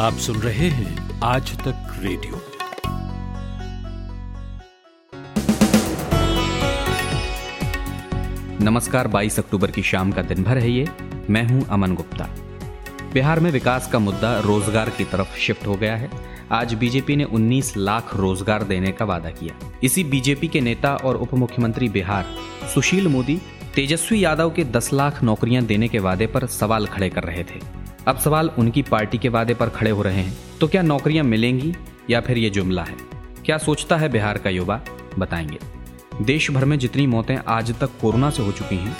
आप 0.00 0.12
सुन 0.14 0.36
रहे 0.36 0.68
हैं 0.68 1.20
आज 1.22 1.50
तक 1.58 1.96
रेडियो। 1.98 2.40
नमस्कार 8.62 9.08
22 9.08 9.38
अक्टूबर 9.38 9.70
की 9.70 9.82
शाम 9.82 10.12
का 10.12 10.22
दिन 10.22 10.42
भर 10.42 10.58
है 10.58 10.70
ये। 10.70 10.86
मैं 11.30 11.44
हूँ 11.48 11.66
अमन 11.68 11.94
गुप्ता। 11.94 12.28
बिहार 13.14 13.40
में 13.40 13.50
विकास 13.50 13.90
का 13.92 13.98
मुद्दा 13.98 14.38
रोज़गार 14.40 14.90
की 14.90 15.04
तरफ़ 15.04 15.36
शिफ्ट 15.36 15.66
हो 15.66 15.74
गया 15.74 15.96
है। 15.96 16.10
आज 16.52 16.74
बीजेपी 16.74 17.16
ने 17.16 17.24
19 17.24 17.76
लाख 17.76 18.14
रोज़गार 18.16 18.62
देने 18.62 18.92
का 18.92 19.04
वादा 19.04 19.30
किया। 19.30 19.54
इसी 19.84 20.04
बीजेपी 20.04 20.48
के 20.48 20.60
नेता 20.60 20.94
और 20.94 21.16
उप 21.16 21.34
मुख्यमंत्री 21.34 21.88
बिहार, 21.88 22.24
सुशील 22.74 23.08
मोदी 23.08 23.40
तेजस्वी 23.74 24.24
यादव 24.24 24.50
के 24.50 24.64
10 24.64 24.92
लाख 24.92 25.22
नौकरियाँ 25.22 25.64
देने 25.64 25.88
के 25.88 25.98
वादे 25.98 26.26
पर 26.26 26.46
सवाल 26.46 26.86
खड़े 26.86 27.10
कर 27.10 27.22
रहे 27.22 27.44
थे। 27.44 27.79
अब 28.08 28.18
सवाल 28.18 28.50
उनकी 28.58 28.82
पार्टी 28.82 29.18
के 29.18 29.28
वादे 29.28 29.54
पर 29.54 29.68
खड़े 29.68 29.90
हो 29.90 30.02
रहे 30.02 30.22
हैं। 30.22 30.36
तो 30.60 30.68
क्या 30.68 30.82
नौकरियाँ 30.82 31.24
मिलेंगी 31.24 31.74
या 32.10 32.20
फिर 32.20 32.38
ये 32.38 32.50
जुमला 32.50 32.82
है? 32.82 32.96
क्या 33.44 33.58
सोचता 33.58 33.96
है 33.96 34.08
बिहार 34.08 34.38
का 34.38 34.50
युवा? 34.50 34.80
बताएँगे। 35.18 35.58
देश 36.24 36.50
भर 36.50 36.64
में 36.64 36.78
जितनी 36.78 37.06
मौतें 37.06 37.36
आज 37.48 37.72
तक 37.80 37.90
कोरोना 38.00 38.30
से 38.30 38.42
हो 38.42 38.52
चुकी 38.52 38.76
हैं, 38.76 38.96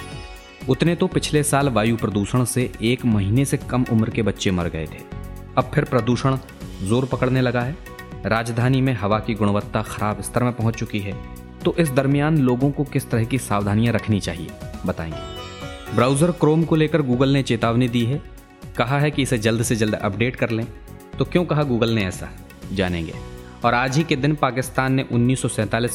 उतने 0.69 0.95
तो 0.95 1.06
पिछले 1.06 1.42
साल 1.42 1.69
वायु 1.69 1.97
प्रदूषण 1.97 2.45
से 2.45 2.70
एक 2.83 3.05
महीने 3.05 3.45
से 3.45 3.56
कम 3.70 3.84
उम्र 3.92 4.11
के 4.11 4.23
बच्चे 4.23 4.51
मर 4.51 4.69
गए 4.69 4.87
थे। 4.87 5.03
अब 5.59 5.70
फिर 5.75 5.84
प्रदूषण 5.84 6.37
ज़ोर 6.83 7.05
पकड़ने 7.05 7.41
लगा 7.41 7.61
है। 7.61 7.77
राजधानी 8.27 8.80
में 8.80 8.92
हवा 8.95 9.19
की 9.19 9.34
गुणवत्ता 9.34 9.83
खराब 9.83 10.20
स्तर 10.23 10.42
में 10.42 10.53
पहुँच 10.53 10.75
चुकी 10.75 10.98
है। 10.98 11.14
तो 11.64 11.75
इस 11.78 11.91
दरमियान 11.91 12.39
लोगों 12.39 12.70
को 12.70 12.84
किस 12.84 13.11
तरह 13.11 13.25
की 13.25 13.39
सावधानियाँ 13.39 13.95
रखनी 13.95 14.20
चाहिए? 14.20 14.51
बताएँगे। 14.87 15.95
ब्राउज़र 15.95 16.30
क्रोम 16.30 16.64
को 16.64 16.77
लेकर 16.77 17.03
गूगल 17.03 17.28
ने 17.28 17.42
चेतावनी 17.42 17.89
दी 17.89 18.05
है 18.05 18.23
कहा 18.77 18.98
है 18.98 19.10
कि 19.10 19.23
इसे 19.23 19.38
जल्द 19.38 19.62
से 19.62 19.77
जल्द 19.77 19.95
अपडेट 19.95 20.37
कर 20.37 20.51
लें 20.51 20.66
तो 21.19 21.24
क्यों 21.24 21.45
कहा 21.45 21.62
गूगल 21.62 21.91
ने 21.91 22.05
ऐसा? 22.05 22.28
जानेंगे। 22.73 23.12
और 23.64 23.75
आज 23.75 23.97
ही 23.97 24.05
के 24.05 24.17
दिन 24.17 24.34
पाकिस्तान 24.34 24.92
ने 24.92 25.06
उन्नीस 25.12 25.45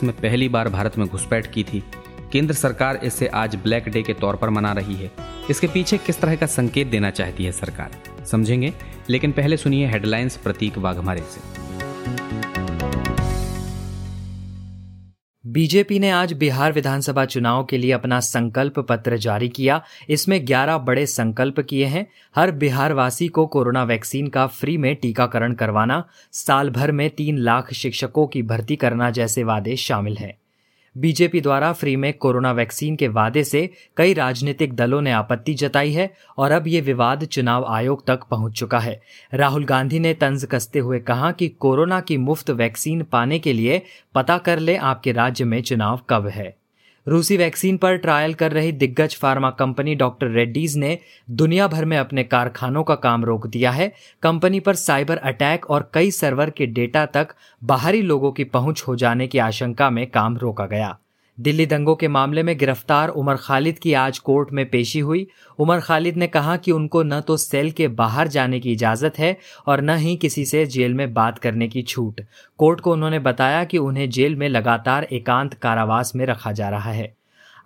में 0.04 0.16
पहली 0.16 0.50
बार 0.50 0.70
भारत 0.70 0.98
में 0.98 1.08
घुसपैठ 1.08 1.52
की 1.52 1.64
थी। 1.64 1.84
केंद्र 2.32 2.54
सरकार 2.54 3.00
इसे 3.04 3.28
आज 3.28 3.56
ब्लैक 3.56 3.90
डे 3.90 4.02
के 4.02 4.14
तौर 4.14 4.36
पर 4.36 4.50
मना 4.50 4.72
रही 4.72 4.96
है। 4.96 5.12
इसके 5.50 5.68
पीछे 5.68 5.98
किस 5.98 6.22
तरह 6.22 6.36
का 6.36 6.46
संकेत 6.46 6.88
देना 6.88 7.10
चाहती 7.10 7.46
है 7.46 7.52
सरकार? 7.52 7.92
समझेंगे? 8.26 8.74
लेकिन 9.10 9.32
पहले 9.32 9.58
सुनिए 9.58 9.88
हेडलाइंस 9.88 10.38
प्रतीक 10.38 10.78
वाघमारे 10.78 11.22
से। 11.22 11.65
बीजेपी 15.48 16.00
ने 16.00 16.10
आज 16.10 16.34
बिहार 16.34 16.74
विधानसभा 16.74 17.26
चुनाव 17.26 17.66
के 17.66 17.78
लिए 17.78 17.92
अपना 17.92 18.20
संकल्प 18.20 18.80
पत्र 18.80 19.18
जारी 19.18 19.50
किया। 19.50 19.82
इसमें 20.10 20.46
11 20.46 20.78
बड़े 20.78 21.06
संकल्प 21.06 21.60
किए 21.60 21.86
हैं। 21.86 22.08
हर 22.36 22.52
बिहारवासी 22.52 23.28
को 23.28 23.48
कोरोना 23.48 23.84
वैक्सीन 23.84 24.28
का 24.28 24.48
फ्री 24.48 24.78
में 24.78 24.96
टीकाकरण 24.96 25.54
करवाना, 25.54 26.04
साल 26.32 26.70
भर 26.70 26.92
में 26.92 27.10
तीन 27.10 27.38
लाख 27.38 27.74
शिक्षकों 27.74 28.28
की 28.28 28.42
भर्ती 28.44 28.76
करना 28.76 29.10
जैसे 29.10 29.44
वादे 29.44 29.76
शामिल 29.76 30.18
हैं। 30.18 30.34
बीजेपी 30.96 31.42
द्वारा 31.42 31.72
फ्री 31.74 31.96
में 31.96 32.14
कोरोना 32.14 32.52
वैक्सीन 32.52 32.96
के 32.96 33.08
वादे 33.08 33.44
से 33.44 33.70
कई 33.98 34.14
राजनीतिक 34.14 34.74
दलों 34.74 35.02
ने 35.02 35.12
आपत्ति 35.12 35.54
जताई 35.54 35.92
है 35.92 36.10
और 36.38 36.52
अब 36.52 36.68
ये 36.68 36.82
विवाद 36.82 37.26
चुनाव 37.26 37.66
आयोग 37.66 38.06
तक 38.08 38.24
पहुँच 38.24 38.54
चुका 38.54 38.80
है। 38.80 39.02
राहुल 39.34 39.66
गांधी 39.66 40.00
ने 40.00 40.14
तंज 40.14 40.46
कसते 40.46 40.80
हुए 40.80 41.00
कहा 41.00 41.32
कि 41.32 41.48
कोरोना 41.50 42.00
की 42.00 42.18
मुफ़्त 42.18 42.50
वैक्सीन 42.50 43.04
पाने 43.04 43.40
के 43.40 43.54
लिए 43.54 43.82
पता 44.16 44.38
कर 44.38 44.60
ले 44.60 44.76
आपके 44.76 45.12
राज्य 45.12 45.46
में 45.46 45.62
चुनाव 45.62 46.00
कब 46.10 46.28
है। 46.28 46.65
रूसी 47.08 47.38
वैक्सीन 47.38 47.78
पर 47.78 47.96
ट्रायल 47.96 48.34
कर 48.34 48.52
रही 48.52 48.72
दिग्गज 48.72 49.16
फार्मा 49.16 49.50
कंपनी 49.50 49.96
डॉक्टर 49.96 50.28
रेड्डीज 50.28 50.78
ने 50.78 50.98
दुनिया 51.32 51.68
भर 51.68 51.86
में 51.86 51.98
अपने 51.98 52.24
कारखानों 52.24 52.84
का 52.84 52.96
काम 52.96 53.26
रोक 53.26 53.48
दिया 53.48 53.72
है। 53.72 53.92
कंपनी 54.24 54.60
पर 54.60 54.76
साइबर 54.76 55.18
अटैक 55.18 55.70
और 55.70 55.90
कई 55.94 56.12
सर्वर 56.12 56.50
के 56.50 56.66
डेटा 56.66 57.06
तक 57.06 57.36
बाहरी 57.64 58.02
लोगों 58.02 58.32
की 58.32 58.44
पहुँच 58.44 58.84
हो 58.88 58.96
जाने 58.96 59.28
की 59.28 59.38
आशंका 59.38 59.90
में 59.90 60.08
काम 60.08 60.38
रोका 60.38 60.66
गया। 60.66 60.98
दिल्ली 61.40 61.66
दंगों 61.66 61.96
के 61.96 62.08
मामले 62.08 62.44
में 62.44 62.58
गिरफ़्तार 62.58 63.10
उमर 63.10 63.36
खालिद 63.36 63.80
की 63.80 63.94
आज 63.94 64.20
कोर्ट 64.20 64.52
में 64.52 64.70
पेशी 64.70 65.00
हुई। 65.00 65.28
उमर 65.60 65.80
खालिद 65.80 66.18
ने 66.18 66.28
कहा 66.28 66.58
कि 66.58 66.72
उनको 66.72 67.04
न 67.04 67.20
तो 67.22 67.38
सेल 67.38 67.72
के 67.72 67.88
बाहर 67.88 68.28
जाने 68.28 68.60
की 68.60 68.72
इजाज़त 68.72 69.20
है 69.20 69.38
और 69.68 69.82
न 69.82 69.96
ही 69.96 70.16
किसी 70.16 70.46
से 70.46 70.66
जेल 70.66 70.94
में 70.94 71.14
बात 71.14 71.38
करने 71.38 71.68
की 71.68 71.82
छूट। 71.82 72.22
कोर्ट 72.58 72.80
को 72.80 72.92
उन्होंने 72.92 73.20
बताया 73.20 73.64
कि 73.64 73.78
उन्हें 73.78 74.10
जेल 74.10 74.36
में 74.36 74.48
लगातार 74.50 75.04
एकांत 75.04 75.54
कारावास 75.54 76.16
में 76.16 76.26
रखा 76.26 76.52
जा 76.52 76.70
रहा 76.70 76.92
है। 76.92 77.14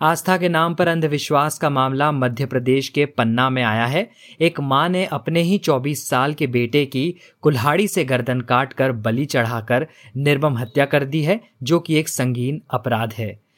आस्था 0.01 0.37
के 0.37 0.49
नाम 0.49 0.73
पर 0.73 0.87
अंधविश्वास 0.87 1.57
का 1.57 1.69
मामला 1.69 2.11
मध्य 2.11 2.45
प्रदेश 2.45 2.89
के 2.89 3.05
पन्ना 3.05 3.49
में 3.49 3.63
आया 3.63 3.85
है। 3.85 4.09
एक 4.41 4.59
माँ 4.59 4.87
ने 4.89 5.05
अपने 5.05 5.41
ही 5.41 5.57
24 5.57 6.09
साल 6.09 6.33
के 6.33 6.47
बेटे 6.47 6.85
की 6.85 7.13
कुल्हाड़ी 7.41 7.87
से 7.87 8.05
गर्दन 8.05 8.41
काट 8.41 8.73
कर 8.73 8.91
बलि 8.91 9.25
चढ़ाकर 9.25 9.87
निर्मम 10.17 10.57
हत्या 10.57 10.85
कर 10.85 11.05
दी 11.05 11.21
है, 11.21 11.39
जो 11.63 11.79
कि 11.79 11.95
एक 11.95 12.09
संगीन 12.09 12.61
अपराध 12.69 13.13
है। 13.13 13.48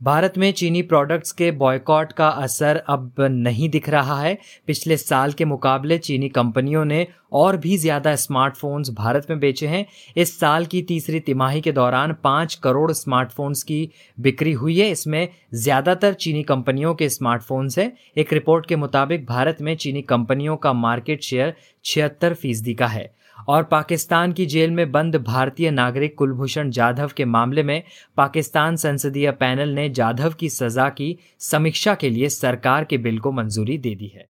भारत 0.00 0.32
में 0.38 0.52
चीनी 0.52 0.80
प्रोडक्ट्स 0.82 1.32
के 1.32 1.50
बॉयकॉट 1.50 2.12
का 2.12 2.28
असर 2.28 2.76
अब 2.88 3.14
नहीं 3.20 3.68
दिख 3.70 3.88
रहा 3.88 4.20
है। 4.20 4.36
पिछले 4.66 4.96
साल 4.96 5.32
के 5.32 5.44
मुकाबले 5.44 5.98
चीनी 5.98 6.28
कंपनियों 6.28 6.84
ने 6.84 7.06
और 7.32 7.56
भी 7.56 7.76
ज़्यादा 7.76 8.14
स्मार्टफोन्स 8.16 8.90
भारत 8.90 9.26
में 9.30 9.38
बेचे 9.40 9.66
हैं। 9.66 9.84
इस 10.16 10.38
साल 10.40 10.66
की 10.66 10.82
तीसरी 10.82 11.20
तिमाही 11.20 11.60
के 11.60 11.72
दौरान 11.72 12.14
पाँच 12.24 12.54
करोड़ 12.54 12.90
स्मार्टफोन्स 12.92 13.62
की 13.62 13.88
बिक्री 14.18 14.52
हुई 14.52 14.78
है। 14.80 14.90
इसमें 14.90 15.28
ज़्यादातर 15.54 16.14
चीनी 16.14 16.42
कंपनियों 16.42 16.94
के 16.94 17.08
स्मार्टफोन्स 17.08 17.78
हैं। 17.78 17.92
एक 18.16 18.32
रिपोर्ट 18.32 18.66
के 18.66 18.76
मुताबिक 18.76 19.26
भारत 19.26 19.62
में 19.62 19.76
चीनी 19.76 20.02
कंपनियों 20.04 20.56
का 20.56 20.72
मार्केट 20.72 21.22
शेयर 21.22 21.54
छिहत्तर 21.84 22.34
फ़ीसदी 22.34 22.74
का 22.74 22.86
है। 22.86 23.12
और 23.48 23.62
पाकिस्तान 23.62 24.32
की 24.32 24.46
जेल 24.46 24.70
में 24.70 24.92
बंद 24.92 25.16
भारतीय 25.16 25.70
नागरिक 25.70 26.18
कुलभूषण 26.18 26.70
जाधव 26.70 27.10
के 27.16 27.24
मामले 27.24 27.62
में 27.62 27.82
पाकिस्तान 28.16 28.76
संसदीय 28.76 29.30
पैनल 29.30 29.68
ने 29.68 29.88
जाधव 29.88 30.32
की 30.32 30.48
सजा 30.48 30.88
की 30.88 31.18
समीक्षा 31.40 31.94
के 31.94 32.10
लिए 32.10 32.28
सरकार 32.28 32.84
के 32.84 32.98
बिल 32.98 33.18
को 33.18 33.32
मंजूरी 33.32 33.78
दे 33.78 33.94
दी 33.94 34.06
है। 34.06 34.26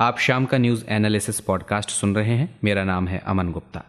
आप 0.00 0.18
शाम 0.18 0.44
का 0.44 0.58
न्यूज़ 0.58 0.84
एनालिसिस 0.88 1.40
पॉडकास्ट 1.40 1.90
सुन 1.90 2.14
रहे 2.14 2.34
हैं। 2.34 2.58
मेरा 2.64 2.84
नाम 2.84 3.08
है 3.08 3.22
अमन 3.26 3.52
गुप्ता। 3.52 3.84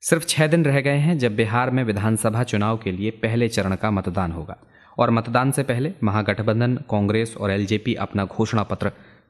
सिर्फ़ 0.00 0.24
छह 0.26 0.46
दिन 0.46 0.64
रह 0.64 0.80
गए 0.80 0.96
हैं 0.96 1.18
जब 1.18 1.36
बिहार 1.36 1.70
में 1.70 1.84
विधानसभा 1.84 2.42
चुनाव 2.42 2.76
के 2.76 2.92
लिए 2.92 3.10
पहले 3.10 3.48
चरण 3.48 3.74
का 3.74 3.90
मतदान 3.90 4.32
होगा। 4.32 4.56
और 4.98 5.10
मतदान 5.10 5.50
से 5.50 5.62
पहले 5.62 5.92
महागठबंधन, 6.04 6.76
कांग्रेस 6.76 7.36
और 7.36 7.50
एलजेपी 7.50 7.94
अपना 7.94 8.24
घोषणा 8.24 8.62
पत्र 8.62 8.88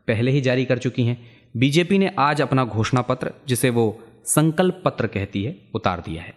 पहले 0.08 0.30
ही 0.30 0.40
जारी 0.40 0.64
कर 0.64 0.78
चुकी 0.78 1.04
हैं। 1.04 1.30
बीजेपी 1.56 1.98
ने 1.98 2.12
आज 2.18 2.42
अपना 2.42 2.64
घोषणा 2.64 3.00
पत्र 3.00 3.30
जिसे 3.48 3.70
वो 3.70 4.00
संकल्प 4.24 4.82
पत्र 4.84 5.06
कहती 5.06 5.44
है, 5.44 5.56
उतार 5.74 6.00
दिया 6.00 6.22
है। 6.22 6.34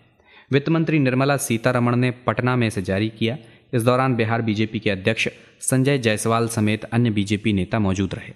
वित्त 0.51 0.69
मंत्री 0.69 0.99
निर्मला 0.99 1.37
सीतारमण 1.37 1.95
ने 1.95 2.11
पटना 2.11 2.55
में 2.55 2.67
इसे 2.67 2.81
जारी 2.81 3.09
किया। 3.09 3.37
इस 3.73 3.83
दौरान 3.83 4.15
बिहार 4.15 4.41
बीजेपी 4.41 4.79
के 4.79 4.89
अध्यक्ष 4.89 5.27
संजय 5.59 5.97
जायसवाल 5.97 6.47
समेत 6.47 6.83
अन्य 6.83 7.09
बीजेपी 7.09 7.53
नेता 7.53 7.79
मौजूद 7.79 8.15
रहे। 8.15 8.33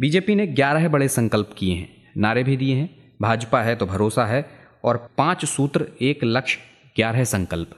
बीजेपी 0.00 0.34
ने 0.34 0.46
ग्यारह 0.46 0.88
बड़े 0.88 1.08
संकल्प 1.08 1.54
किए 1.58 1.74
हैं। 1.74 2.12
नारे 2.16 2.44
भी 2.44 2.56
दिए 2.56 2.74
हैं। 2.74 3.12
भाजपा 3.22 3.62
है 3.62 3.76
तो 3.76 3.86
भरोसा 3.86 4.26
है। 4.26 4.50
और 4.84 5.10
पाँच 5.18 5.44
सूत्र, 5.44 5.86
एक 6.02 6.20
लक्ष्य, 6.24 6.58
ग्यारह 6.96 7.24
संकल्प। 7.24 7.70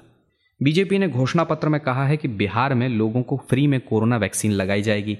बीजेपी 0.62 0.98
ने 0.98 1.08
घोषणा 1.08 1.44
पत्र 1.44 1.68
में 1.68 1.80
कहा 1.80 2.06
है 2.06 2.16
कि 2.16 2.28
बिहार 2.28 2.74
में 2.74 2.88
लोगों 2.88 3.22
को 3.22 3.36
फ्री 3.50 3.66
में 3.66 3.80
कोरोना 3.80 4.16
वैक्सीन 4.16 4.52
लगाई 4.52 4.82
जाएगी। 4.82 5.18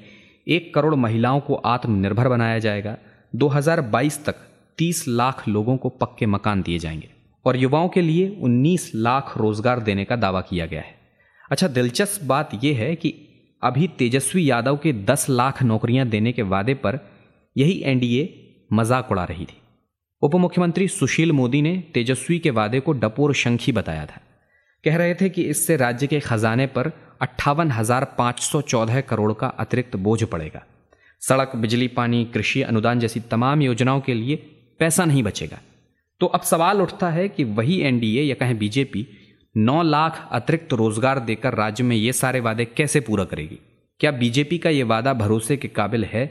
एक 0.48 0.74
करोड़ 0.74 0.94
महिलाओं 0.94 1.40
को 1.40 1.54
आत्मनिर्भर 1.54 2.28
बनाया 2.28 2.58
जाएगा। 2.58 2.96
2022 3.36 4.24
तक 4.24 4.34
30 4.78 5.04
लाख 5.08 5.48
लोगों 5.48 5.76
को 5.76 5.88
पक्के 5.88 6.26
मकान 6.26 6.62
दिए 6.62 6.78
जाएँगे 6.78 7.08
और 7.44 7.56
युवाओं 7.56 7.88
के 7.88 8.02
लिए 8.02 8.36
19 8.40 8.90
लाख 8.94 9.38
रोज़गार 9.38 9.80
देने 9.80 10.04
का 10.04 10.16
दावा 10.16 10.40
किया 10.40 10.66
गया 10.66 10.80
है। 10.80 10.94
अच्छा 11.50 11.68
दिलचस्प 11.68 12.24
बात 12.24 12.50
यह 12.64 12.78
है 12.78 12.94
कि 12.94 13.14
अभी 13.62 13.88
तेजस्वी 13.88 14.50
यादव 14.50 14.76
के 14.76 14.92
10 14.92 15.26
लाख 15.30 15.62
नौकरियाँ 15.62 16.06
देने 16.06 16.32
के 16.32 16.42
वादे 16.42 16.74
पर 16.74 16.98
यही 17.56 17.82
एनडीए 17.84 18.50
मज़ाक 18.72 19.10
उड़ा 19.10 19.24
रही 19.24 19.44
थी। 19.44 19.56
उप 20.22 20.34
मुख्यमंत्री 20.34 20.88
सुशील 20.88 21.32
मोदी 21.32 21.62
ने 21.62 21.84
तेजस्वी 21.94 22.38
के 22.38 22.50
वादे 22.50 22.80
को 22.80 22.92
डपोर 22.92 23.34
शंखी 23.34 23.72
बताया 23.72 24.06
था। 24.06 24.20
कह 24.84 24.96
रहे 24.96 25.14
थे 25.14 25.28
कि 25.28 25.42
इससे 25.44 25.76
राज्य 25.76 26.06
के 26.06 26.20
खजाने 26.20 26.66
पर 26.66 26.90
अट्ठावन 27.20 27.70
हज़ार 27.70 28.04
पाँच 28.18 28.40
सौ 28.40 28.60
चौदह 28.60 29.00
करोड़ 29.00 29.32
का 29.32 29.46
अतिरिक्त 29.46 29.96
बोझ 29.96 30.22
पड़ेगा। 30.24 30.62
सड़क, 31.22 31.56
बिजली, 31.56 31.88
पानी, 31.88 32.24
कृषि 32.24 32.62
अनुदान 32.62 33.00
जैसी 33.00 33.20
तमाम 33.20 33.62
योजनाओं 33.62 34.00
के 34.00 34.14
लिए 34.14 34.36
पैसा 34.80 35.04
नहीं 35.04 35.22
बचेगा। 35.22 35.58
तो 36.20 36.26
अब 36.26 36.42
सवाल 36.42 36.80
उठता 36.82 37.10
है 37.10 37.28
कि 37.28 37.44
वही 37.44 37.80
एनडीए 37.80 38.22
या 38.22 38.34
कहें 38.34 38.56
बीजेपी 38.58 39.06
नौ 39.54 39.82
लाख 39.82 40.28
अतिरिक्त 40.32 40.72
रोज़गार 40.72 41.18
देकर 41.20 41.54
राज्य 41.54 41.84
में 41.84 41.96
ये 41.96 42.12
सारे 42.12 42.40
वादे 42.40 42.64
कैसे 42.64 43.00
पूरा 43.00 43.24
करेगी? 43.24 43.58
क्या 44.00 44.10
बीजेपी 44.10 44.58
का 44.58 44.70
ये 44.70 44.82
वादा 44.82 45.12
भरोसे 45.14 45.56
के 45.56 45.68
काबिल 45.68 46.04
है 46.04 46.24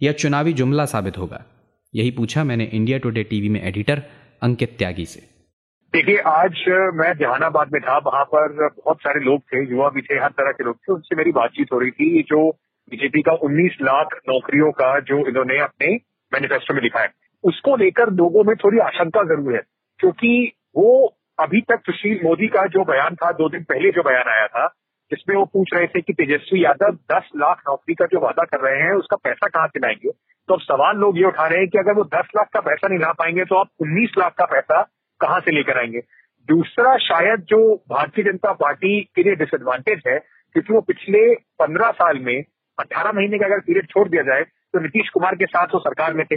या 0.00 0.12
चुनावी 0.12 0.52
जुमला 0.52 0.84
साबित 0.84 1.18
होगा? 1.18 1.44
यही 1.94 2.10
पूछा 2.10 2.44
मैंने 2.44 2.64
इंडिया 2.64 2.98
टुडे 2.98 3.22
टीवी 3.22 3.48
में 3.48 3.60
एडिटर 3.62 4.02
अंकित 4.42 4.76
त्यागी 4.78 5.06
से। 5.06 5.27
देखिए, 5.94 6.18
आज 6.18 6.64
मैं 6.94 7.12
जहानाबाद 7.14 7.68
में 7.72 7.82
था, 7.82 7.98
वहाँ 7.98 8.24
पर 8.24 8.68
बहुत 8.68 8.96
सारे 8.96 9.20
लोग 9.20 9.40
थे, 9.40 9.70
युवा 9.70 9.88
भी 9.88 10.02
थे, 10.02 10.14
हर 10.14 10.30
तरह 10.30 10.52
के 10.52 10.64
लोग 10.64 10.76
थे, 10.76 10.92
उनसे 10.92 11.16
मेरी 11.16 11.32
बातचीत 11.32 11.68
हो 11.72 11.78
रही 11.78 11.90
थी 11.90 12.22
जो 12.22 12.50
बीजेपी 12.90 13.22
का 13.22 13.32
19 13.32 13.78
लाख 13.82 14.06
नौकरियों 14.28 14.70
का 14.72 15.00
जो 15.00 15.28
इन्होंने 15.28 15.58
अपने 15.58 15.94
मैनिफेस्टो 16.34 16.74
में 16.74 16.82
लिखा 16.82 17.00
है, 17.00 17.08
उसको 17.44 17.76
लेकर 17.76 18.10
लोगों 18.10 18.44
में 18.44 18.56
थोड़ी 18.56 18.78
आशंका 18.78 19.22
ज़रूर 19.22 19.54
है, 19.54 19.62
क्योंकि 19.98 20.52
वो 20.76 21.16
अभी 21.38 21.60
तक 21.60 21.80
सुशील 21.86 22.20
मोदी 22.24 22.46
का 22.46 22.66
जो 22.66 22.84
बयान 22.84 23.14
था, 23.14 23.32
दो 23.32 23.48
दिन 23.48 23.64
पहले 23.64 23.90
जो 23.90 24.02
बयान 24.02 24.28
आया 24.28 24.46
था, 24.46 24.66
जिसमें 25.10 25.36
वो 25.36 25.44
पूछ 25.44 25.68
रहे 25.74 25.86
थे 25.86 26.00
कि 26.00 26.12
तेजस्वी 26.12 26.64
यादव 26.64 26.90
दस 26.90 27.28
लाख 27.36 27.62
नौकरी 27.68 27.94
का 27.94 28.06
जो 28.06 28.20
वादा 28.20 28.44
कर 28.44 28.60
रहे 28.60 28.82
हैं, 28.82 28.92
उसका 28.92 29.16
पैसा 29.16 29.48
कहाँ 29.48 29.66
से 29.66 29.78
लाएँगे? 29.78 30.10
तो 30.48 30.54
अब 30.54 30.60
सवाल 30.60 30.96
लोग 30.96 31.18
ये 31.18 31.24
उठा 31.24 31.46
रहे 31.46 31.58
हैं 31.58 31.68
कि 31.68 31.78
अगर 31.78 31.92
वो 31.92 32.04
दस 32.04 32.28
लाख 32.36 32.48
का 32.52 32.60
पैसा 32.60 32.88
नहीं 32.88 32.98
ला 32.98 33.12
पाएँगे 33.12 33.44
तो 33.44 33.54
आप 33.54 33.68
उन्नीस 33.80 34.10
लाख 34.18 34.34
का 34.34 34.44
पैसा 34.44 34.88
कहाँ 35.20 35.40
से 35.40 35.50
लेकर 35.50 35.78
आएँगे? 35.78 36.00
दूसरा, 36.48 36.96
शायद 36.98 37.40
जो 37.48 37.58
भारतीय 37.90 38.24
जनता 38.24 38.52
पार्टी 38.54 39.00
के 39.16 39.22
लिए 39.22 39.34
डिसएडवांटेज 39.36 40.02
है, 40.06 40.18
क्योंकि 40.54 40.72
वो 40.72 40.80
पिछले 40.82 41.34
पंद्रह 41.60 41.90
साल 41.92 42.18
में 42.20 42.36
अट्ठारह 42.78 43.12
महीने 43.12 43.38
का 43.38 43.46
अगर 43.46 43.60
पीरियड 43.60 43.86
छोड़ 43.86 44.08
दिया 44.08 44.22
जाए 44.22 44.42
तो 44.42 44.80
नीतीश 44.80 45.08
कुमार 45.08 45.34
के 45.34 45.46
साथ 45.46 45.74
वो 45.74 45.80
सरकार 45.80 46.14
में 46.14 46.24
थे। 46.26 46.36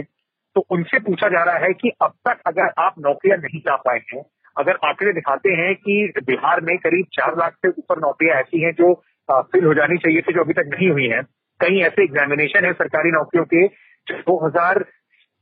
तो 0.56 0.64
उनसे 0.70 0.98
पूछा 1.00 1.28
जा 1.28 1.42
रहा 1.44 1.58
है 1.58 1.72
कि 1.72 1.90
अब 2.02 2.12
तक 2.28 2.40
अगर 2.46 2.72
आप 2.78 2.94
नौकरियाँ 2.98 3.36
नहीं 3.38 3.60
ला 3.66 3.76
पाए 3.76 4.00
हैं, 4.12 4.22
अगर 4.56 4.78
आंकड़े 4.84 5.12
दिखाते 5.12 5.52
हैं 5.52 5.74
कि 5.76 6.12
बिहार 6.26 6.60
में 6.60 6.76
करीब 6.78 7.06
चार 7.12 7.36
लाख 7.38 7.54
से 7.56 7.68
ऊपर 7.68 8.00
नौकरियाँ 8.00 8.36
ऐसी 8.40 8.62
हैं 8.62 8.72
जो 8.72 8.94
फिल 9.28 9.64
हो 9.64 9.74
जानी 9.74 9.96
चाहिए 9.98 10.20
थी, 10.20 10.32
जो 10.32 10.40
अभी 10.40 10.52
तक 10.52 10.70
नहीं 10.72 10.90
हुई 10.90 11.06
हैं 11.08 11.22
कई 11.60 11.80
ऐसे 11.82 12.02
एग्जामिनेशन 12.04 12.64
है 12.64 12.72
सरकारी 12.72 13.10
नौकरियों 13.10 13.44
के, 13.44 13.66
जो 13.66 14.18
दो 14.18 14.46
हज़ार 14.46 14.78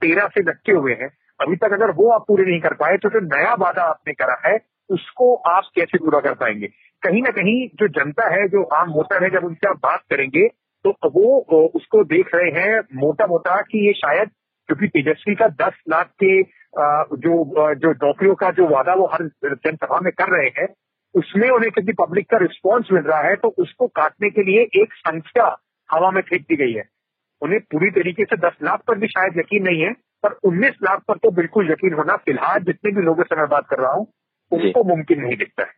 तेरह 0.02 0.28
से 0.28 0.40
लटके 0.42 0.72
हुए 0.72 0.94
हैं 0.94 1.08
अभी 1.40 1.56
तक 1.56 1.72
अगर 1.72 1.90
वो 1.96 2.10
आप 2.10 2.24
पूरे 2.28 2.44
नहीं 2.44 2.60
कर 2.60 2.74
पाए 2.74 2.96
तो 2.98 3.08
जो 3.10 3.20
नया 3.26 3.54
वादा 3.60 3.82
आपने 3.84 4.12
करा 4.14 4.40
है, 4.46 4.58
उसको 4.90 5.34
आप 5.48 5.70
कैसे 5.76 5.98
पूरा 5.98 6.20
कर 6.20 6.34
पाएँगे? 6.36 6.66
कहीं 7.02 7.22
ना 7.22 7.30
कहीं 7.32 7.68
जो 7.74 7.88
जनता 7.90 8.26
है, 8.28 8.46
जो 8.48 8.62
आम 8.76 8.90
वोटर 8.92 9.22
है, 9.24 9.30
जब 9.30 9.44
उनसे 9.44 9.68
आप 9.68 9.76
बात 9.82 10.02
करेंगे 10.10 10.46
तो 10.84 10.90
वो 11.10 11.38
उसको 11.76 12.02
देख 12.06 12.28
रहे 12.34 12.50
हैं 12.52 12.78
मोटा 12.96 13.26
मोटा 13.26 13.60
कि 13.62 13.86
ये 13.86 13.92
शायद 13.94 14.28
क्योंकि 14.68 14.86
तेजस्वी 14.88 15.34
का 15.34 15.48
दस 15.60 15.80
लाख 15.88 16.10
के 16.22 16.40
जो 17.18 17.32
जो 17.76 17.90
नौकरियों 17.92 18.34
का 18.34 18.50
जो 18.50 18.66
वादा 18.68 18.94
वो 18.94 19.06
हर 19.12 19.26
जनसभा 19.44 19.98
में 20.00 20.10
कर 20.12 20.30
रहे 20.30 20.48
हैं, 20.58 20.66
उसमें 21.14 21.48
उन्हें 21.50 21.70
क्योंकि 21.70 21.92
पब्लिक 21.94 22.30
का 22.30 22.38
रिस्पॉन्स 22.38 22.92
मिल 22.92 23.02
रहा 23.02 23.20
है 23.20 23.34
तो 23.36 23.48
उसको 23.58 23.86
काटने 23.96 24.30
के 24.30 24.42
लिए 24.42 24.62
एक 24.82 24.92
संख्या 24.98 25.44
हवा 25.90 26.10
में 26.10 26.20
फेंक 26.22 26.42
दी 26.42 26.56
गई 26.56 26.72
है। 26.72 26.84
उन्हें 27.42 27.60
पूरी 27.62 27.90
तरीके 27.92 28.24
से 28.24 28.36
दस 28.38 28.56
लाख 28.62 28.82
पर 28.88 28.98
भी 28.98 29.06
शायद 29.08 29.38
यकीन 29.38 29.64
नहीं 29.64 29.82
है 29.82 29.92
पर 30.24 30.32
उन्नीस 30.44 30.74
लाख 30.82 31.02
पर 31.08 31.16
तो 31.16 31.30
बिल्कुल 31.32 31.70
यकीन 31.70 31.94
होना 31.94 32.16
फ़िलहाल 32.18 32.62
जितने 32.62 32.92
भी 32.92 33.02
लोगों 33.02 33.24
से 33.24 33.36
मैं 33.36 33.48
बात 33.48 33.66
कर 33.70 33.78
रहा 33.78 33.92
हूँ 33.92 34.06
उनको 34.52 34.84
मुमकिन 34.84 35.20
नहीं 35.20 35.36
दिखता 35.36 35.62
है। 35.62 35.72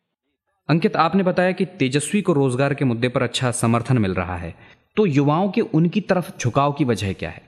अंकित 0.69 0.97
आपने 0.97 1.23
बताया 1.23 1.53
कि 1.53 1.65
तेजस्वी 1.79 2.21
को 2.23 2.33
रोज़गार 2.33 2.75
के 2.75 2.85
मुद्दे 2.85 3.09
पर 3.09 3.23
अच्छा 3.23 3.51
समर्थन 3.53 3.99
मिल 3.99 4.15
रहा 4.15 4.37
है। 4.37 4.55
तो 4.97 5.07
युवाओं 5.09 5.51
के 5.51 5.61
उनकी 5.73 6.01
तरफ़ 6.03 6.31
झुकाव 6.39 6.73
की 6.73 6.85
वजह 6.85 7.13
क्या 7.13 7.31
है? 7.31 7.43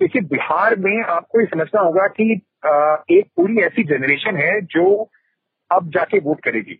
देखिए 0.00 0.22
बिहार 0.22 0.76
में 0.76 1.02
आपको 1.04 1.40
ये 1.40 1.46
समझना 1.46 1.80
होगा 1.80 2.06
कि 2.10 2.32
एक 3.12 3.26
पूरी 3.36 3.60
ऐसी 3.62 3.84
जनरेशन 3.84 4.36
है 4.36 4.60
जो 4.68 4.86
अब 5.70 5.90
जाके 5.90 6.18
वोट 6.20 6.40
करेगी। 6.44 6.78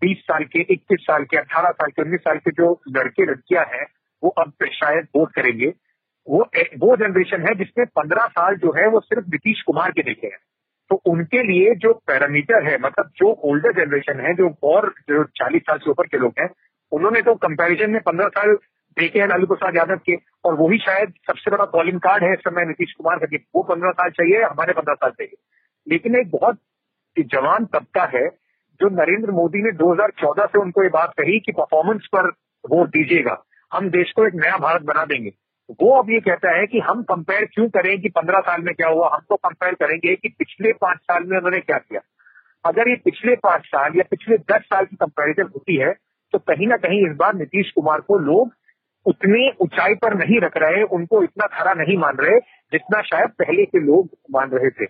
बीस 0.00 0.18
साल 0.20 0.44
के 0.44 0.60
इक्कीस 0.62 1.00
साल 1.00 1.24
के 1.24 1.36
अठारह 1.36 1.70
साल 1.70 1.90
के 1.90 2.02
उन्नीस 2.02 2.20
साल 2.20 2.38
के 2.38 2.50
जो 2.52 2.70
लड़के 2.96 3.24
लड़कियाँ 3.24 3.64
हैं 3.64 3.86
वो 4.22 4.30
अब 4.38 4.52
शायद 4.72 5.06
वोट 5.16 5.32
करेंगे। 5.34 5.72
वो 6.28 6.46
वो 6.78 6.96
जनरेशन 6.96 7.42
है 7.42 7.54
जिसमें 7.54 7.86
पंद्रह 7.86 8.26
साल 8.26 8.56
जो 8.56 8.70
है 8.70 8.88
वो 8.88 9.00
सिर्फ़ 9.00 9.24
नीतीश 9.28 9.62
कुमार 9.62 9.90
के 9.90 10.02
देखे 10.02 10.26
हैं। 10.26 10.38
तो 10.90 10.96
उनके 10.96 11.42
लिए 11.42 11.74
जो 11.74 11.92
पैरामीटर 11.94 12.64
है 12.64 12.78
मतलब 12.78 13.10
जो 13.16 13.32
ओल्डर 13.32 13.72
जनरेशन 13.72 14.20
है, 14.20 14.34
जो 14.34 14.54
और 14.62 14.94
जो 15.08 15.24
चालीस 15.24 15.62
साल 15.62 15.78
से 15.78 15.90
ऊपर 15.90 16.06
के 16.06 16.18
लोग 16.18 16.34
हैं, 16.40 16.50
उन्होंने 16.92 17.22
तो 17.22 17.34
कंपैरिजन 17.34 17.90
में 17.90 18.00
पंद्रह 18.00 18.28
साल 18.28 18.58
देखे 18.98 19.20
हैं, 19.20 19.28
लालू 19.28 19.46
प्रसाद 19.46 19.76
यादव 19.76 19.96
के। 19.96 20.16
और 20.44 20.54
वही 20.54 20.78
शायद 20.78 21.08
सबसे 21.08 21.50
बड़ा 21.50 21.64
कॉलिंग 21.64 22.00
कार्ड 22.00 22.24
है 22.24 22.32
इस 22.32 22.38
समय 22.38 22.64
नीतीश 22.64 22.92
कुमार 22.92 23.18
का 23.18 23.26
कि 23.26 23.36
वो 23.54 23.62
पंद्रह 23.62 23.90
साल 23.90 24.10
चाहिए, 24.10 24.42
हमारे 24.42 24.72
पंद्रह 24.72 24.94
साल 24.94 25.10
चाहिए। 25.10 25.36
लेकिन 25.88 26.16
एक 26.16 26.30
बहुत 26.30 26.58
जवान 27.18 27.64
तबका 27.64 28.04
है 28.04 28.28
जो 28.80 28.88
नरेंद्र 28.88 29.30
मोदी 29.30 29.62
ने 29.62 29.72
2014 29.72 30.46
से 30.46 30.58
उनको 30.58 30.82
ये 30.82 30.88
बात 30.88 31.12
कही 31.20 31.40
कि 31.40 31.52
परफॉर्मेंस 31.52 32.08
पर 32.12 32.30
वोट 32.70 32.88
दीजिएगा। 32.88 33.44
हम 33.72 33.90
देश 33.90 34.12
को 34.12 34.26
एक 34.26 34.34
नया 34.34 34.56
भारत 34.56 34.82
बना 34.82 35.04
देंगे। 35.04 35.30
वो 35.70 35.90
अब 35.98 36.10
ये 36.10 36.20
कहता 36.20 36.50
है 36.50 36.66
कि 36.66 36.78
हम 36.80 37.02
कंपेयर 37.02 37.44
क्यों 37.44 37.68
करें 37.68 38.00
कि 38.00 38.08
पंद्रह 38.08 38.40
साल 38.40 38.62
में 38.62 38.74
क्या 38.74 38.88
हुआ? 38.88 39.08
हम 39.08 39.20
तो 39.28 39.36
कंपेयर 39.36 39.74
करेंगे 39.74 40.14
कि 40.16 40.28
पिछले 40.28 40.72
पाँच 40.72 40.98
साल 40.98 41.24
में 41.24 41.36
उन्होंने 41.36 41.60
क्या 41.60 41.78
किया। 41.78 42.00
अगर 42.64 42.88
ये 42.88 42.96
पिछले 42.96 43.34
पाँच 43.36 43.66
साल 43.66 43.96
या 43.96 44.04
पिछले 44.10 44.36
दस 44.50 44.64
साल 44.64 44.84
की 44.84 44.96
कंपेरिजन 44.96 45.50
होती 45.54 45.76
है 45.76 45.92
तो 46.34 46.38
कहीं 46.40 46.66
ना 46.66 46.76
कहीं 46.76 47.06
इस 47.06 47.16
बार 47.16 47.34
नीतीश 47.34 47.70
कुमार 47.70 48.00
को 48.00 48.18
लोग 48.18 48.52
उतनी 49.06 49.50
ऊंचाई 49.60 49.94
पर 49.94 50.14
नहीं 50.14 50.40
रख 50.40 50.56
रहे, 50.56 50.82
उनको 50.82 51.22
इतना 51.22 51.46
खरा 51.46 51.72
नहीं 51.74 51.96
मान 51.98 52.16
रहे, 52.16 52.38
जितना 52.72 53.00
शायद 53.02 53.30
पहले 53.38 53.64
के 53.64 53.80
लोग 53.80 54.08
मान 54.30 54.50
रहे 54.50 54.70
थे। 54.70 54.86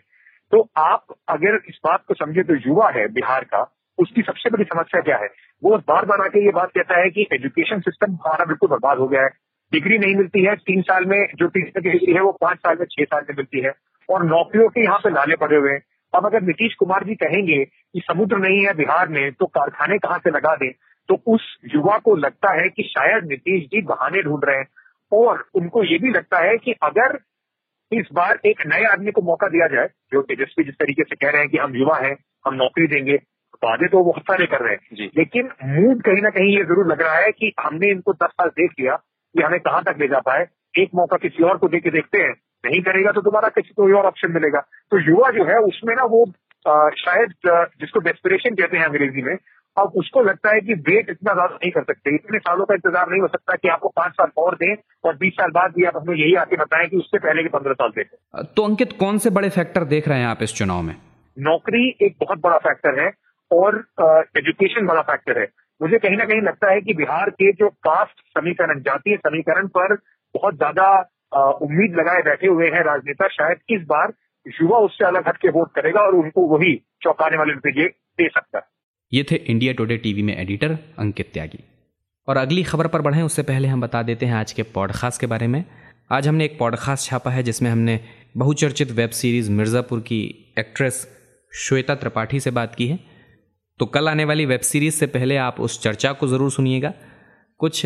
तो 0.53 0.61
आप 0.77 1.15
अगर 1.29 1.61
इस 1.69 1.79
बात 1.85 2.05
को 2.09 2.15
समझे 2.15 2.43
तो 2.43 2.55
युवा 2.57 2.91
है 2.91 3.07
बिहार 3.09 3.45
का, 3.45 3.63
उसकी 3.99 4.23
सबसे 4.23 4.51
बड़ी 4.51 4.65
समस्या 4.65 5.01
क्या 5.01 5.17
है? 5.17 5.29
वो 5.63 5.79
बार 5.89 6.05
बार 6.05 6.21
आके 6.21 6.45
ये 6.45 6.53
बात 6.53 6.71
कहता 6.71 7.01
है 7.01 7.11
कि 7.11 7.27
एजुकेशन 7.33 7.81
सिस्टम 7.81 8.13
हमारा 8.13 8.45
बिल्कुल 8.45 8.71
बर्बाद 8.71 8.99
हो 8.99 9.09
गया 9.09 9.23
है। 9.23 9.31
डिग्री 9.73 9.99
नहीं 9.99 10.15
मिलती 10.17 10.45
है 10.45 10.55
तीन 10.63 10.83
साल 10.83 11.05
में 11.05 11.19
जो 11.35 11.47
टीचर 11.49 11.81
की 11.81 11.91
डिग्री 11.91 12.13
है 12.13 12.21
वो 12.23 12.33
पाँच 12.41 12.59
साल 12.59 12.77
में 12.81 12.87
छह 12.87 13.05
साल 13.05 13.25
में 13.29 13.35
मिलती 13.37 13.61
है। 13.61 13.73
और 14.09 14.25
नौकरियों 14.27 14.69
के 14.69 14.83
यहाँ 14.83 14.99
पे 14.99 15.11
लाले 15.11 15.37
पड़े 15.37 15.57
हुए 15.57 15.73
हैं। 15.73 15.81
अब 16.13 16.27
अगर 16.27 16.43
नीतीश 16.43 16.75
कुमार 16.75 17.05
जी 17.05 17.15
कहेंगे 17.15 17.65
कि 17.65 18.01
समुद्र 18.01 18.39
नहीं 18.39 18.65
है 18.67 18.75
बिहार 18.75 19.09
में 19.09 19.33
तो 19.33 19.47
कारखाने 19.49 19.99
कहाँ 19.99 20.19
से 20.19 20.31
लगा 20.31 20.55
दें? 20.57 20.71
तो 21.09 21.15
उस 21.27 21.57
युवा 21.75 21.99
को 21.99 22.15
लगता 22.17 22.53
है 22.53 22.69
कि 22.69 22.83
शायद 22.89 23.25
नीतीश 23.25 23.65
जी 23.65 23.83
बहाने 23.83 24.23
ढूंढ 24.23 24.45
रहे 24.45 24.57
हैं। 24.57 24.67
और 25.13 25.45
उनको 25.55 25.83
ये 25.85 25.99
भी 25.99 26.11
लगता 26.11 26.39
है 26.39 26.57
कि 26.59 26.75
अगर 26.83 27.19
इस 27.93 28.09
बार 28.13 28.39
एक 28.47 28.67
नए 28.67 28.85
आदमी 28.85 29.11
को 29.11 29.23
मौका 29.23 29.49
दिया 29.49 29.67
जाए 29.67 29.89
जो 30.13 30.23
तेजस्वी 30.23 30.65
जिस 30.65 30.75
तरीके 30.75 31.03
से 31.03 31.17
कह 31.17 31.31
रहे 31.31 31.41
हैं 31.41 31.51
कि 31.51 31.59
हम 31.59 31.75
युवा 31.77 31.97
हैं 31.99 32.15
हम 32.47 32.55
नौकरी 32.55 32.87
देंगे 32.87 33.15
वादे 33.65 33.89
तो 33.89 34.03
बहुत 34.05 34.23
सारे 34.23 34.47
कर 34.47 34.61
रहे 34.61 34.75
हैं। 34.75 35.09
लेकिन 35.17 35.51
मूड 35.65 36.03
कहीं 36.03 36.23
ना 36.23 36.31
कहीं 36.31 36.57
ये 36.57 36.63
ज़रूर 36.65 36.87
लग 36.87 37.03
रहा 37.03 37.17
है 37.17 37.31
कि 37.33 37.53
हमने 37.61 37.91
इनको 37.91 38.13
दस 38.13 38.31
साल 38.31 38.49
देख 38.57 38.71
लिया 38.81 38.95
कि 39.35 39.43
हमें 39.43 39.59
कहाँ 39.61 39.83
तक 39.83 40.01
ले 40.01 40.09
जा 40.09 40.19
पाए 40.27 40.47
एक 40.75 40.91
मौका 40.95 41.17
किसी 41.19 41.45
और 41.45 41.59
को 41.59 41.69
देके 41.69 41.91
देखते 41.91 42.19
हैं। 42.19 42.35
नहीं 42.65 42.81
करेगा 42.83 43.13
तो 43.13 43.21
दोबारा 43.23 43.49
किसी 43.51 43.75
को 43.75 43.97
और 43.99 44.07
ऑप्शन 44.07 44.33
मिलेगा। 44.33 44.61
तो 44.91 44.99
युवा 45.01 45.31
जो 45.31 45.45
है 45.45 45.59
उसमें 45.65 45.95
ना 45.95 46.05
वो 46.07 46.25
आ, 46.67 46.89
शायद 46.91 47.33
जिसको 47.81 48.01
डेस्पिरेशन 48.01 48.55
कहते 48.55 48.77
हैं 48.77 48.85
अंग्रेज़ी 48.85 49.23
में 49.23 49.37
अब 49.77 49.93
उसको 49.97 50.23
लगता 50.23 50.51
है 50.55 50.61
कि 50.61 50.75
वेट 50.89 51.11
इतना 51.11 51.33
ज़्यादा 51.33 51.55
नहीं 51.55 51.71
कर 51.73 51.83
सकते। 51.83 52.15
इतने 52.15 52.39
सालों 52.39 52.65
का 52.65 52.75
इंतज़ार 52.75 53.09
नहीं 53.11 53.21
हो 53.21 53.29
सकता 53.29 53.55
कि 53.55 53.69
आपको 53.69 53.89
पाँच 53.97 54.13
साल 54.13 54.31
और 54.39 54.55
दें 54.57 54.75
और 55.05 55.17
बीस 55.17 55.33
साल 55.33 55.51
बाद 55.51 55.73
भी 55.77 55.85
आप 55.85 55.97
हमें 55.97 56.15
यही 56.15 56.35
आके 56.35 56.57
बताएँ 56.57 56.89
कि 56.89 56.97
उससे 56.97 57.19
पहले 57.19 57.43
के 57.43 57.49
पंद्रह 57.49 57.73
साल 57.73 57.91
दें। 57.97 58.45
तो 58.55 58.65
अंकित 58.65 58.93
कौन 58.99 59.19
से 59.19 59.31
बड़े 59.31 59.49
फैक्टर 59.51 59.85
देख 59.87 60.09
रहे 60.09 60.19
हैं 60.19 60.27
आप 60.27 60.43
इस 60.43 60.55
चुनाव 60.55 60.83
में? 60.83 60.95
नौकरी 61.37 61.89
एक 62.03 62.17
बहुत 62.21 62.41
बड़ा 62.41 62.59
फैक्टर 62.61 63.01
है 63.01 63.11
और 63.51 63.79
एजुकेशन 64.39 64.87
बड़ा 64.87 65.03
फैक्टर 65.03 65.41
है। 65.41 65.47
मुझे 65.83 65.99
कहीं 65.99 66.17
ना 66.17 66.25
कहीं 66.25 66.41
लगता 66.43 66.71
है 66.73 66.81
कि 66.81 66.95
बिहार 66.95 67.31
के 67.31 67.53
जो 67.53 67.69
कास्ट 67.69 68.21
समीकरण, 68.39 68.81
जातीय 68.81 69.17
समीकरण 69.17 69.67
पर 69.69 69.95
बहुत 70.35 70.57
ज़्यादा 70.57 70.87
उम्मीद 71.63 71.97
लगाए 71.97 72.23
बैठे 72.23 72.47
हुए 72.47 72.67
हैं 72.67 72.83
राजनेता। 72.85 73.29
शायद 73.29 73.59
इस 73.71 73.83
बार 73.87 74.13
युवा 74.47 74.79
उससे 74.79 75.05
अलग 75.05 75.29
हटके 75.29 75.49
वोट 75.49 75.75
करेगा 75.75 76.01
और 76.01 76.15
उनको 76.15 76.47
वही 76.49 76.75
चौंकाने 77.03 77.37
वाले 77.37 77.53
नतीजे 77.53 77.87
दे 78.19 78.29
सकता 78.29 78.59
है। 78.59 78.65
ये 79.13 79.25
थे 79.31 79.37
इंडिया 79.37 79.73
टुडे 79.73 79.97
टीवी 79.97 80.23
में 80.23 80.37
एडिटर 80.37 80.79
अंकित 80.99 81.31
त्यागी। 81.35 81.65
और 82.29 82.37
अगली 82.37 82.63
खबर 82.63 82.87
पर 82.87 83.01
बढ़ें, 83.01 83.23
उससे 83.23 83.43
पहले 83.43 83.69
हम 83.69 83.81
बता 83.81 84.03
देते 84.03 84.27
हैं 84.27 84.35
आज 84.35 84.53
के 84.53 84.63
पॉडकास्ट 84.75 85.21
के 85.21 85.27
बारे 85.27 85.47
में। 85.47 85.65
आज 86.13 86.29
हमने 86.29 86.45
एक 86.45 86.59
पॉडकास्ट 86.59 87.11
छापा 87.11 87.31
है, 87.31 87.43
जिसमें 87.43 87.71
हमने 87.71 88.01
बहुचर्चित 88.37 88.91
वेब 88.91 89.11
सीरीज़ 89.11 89.51
मिर्ज़ापुर 89.51 90.01
की 90.01 90.21
एक्ट्रेस 90.59 91.07
श्वेता 91.53 91.95
त्रिपाठी 91.95 92.41
से 92.41 92.51
बात 92.51 92.75
की 92.75 92.87
है। 92.87 92.99
तो 93.83 93.87
कल 93.87 94.09
आने 94.09 94.25
वाली 94.25 94.45
वेब 94.47 94.61
सीरीज़ 94.61 94.95
से 94.95 95.07
पहले 95.07 95.37
आप 95.37 95.57
उस 95.61 95.81
चर्चा 95.83 96.13
को 96.13 96.27
ज़रूर 96.29 96.51
सुनिएगा। 96.51 96.93
कुछ 97.61 97.81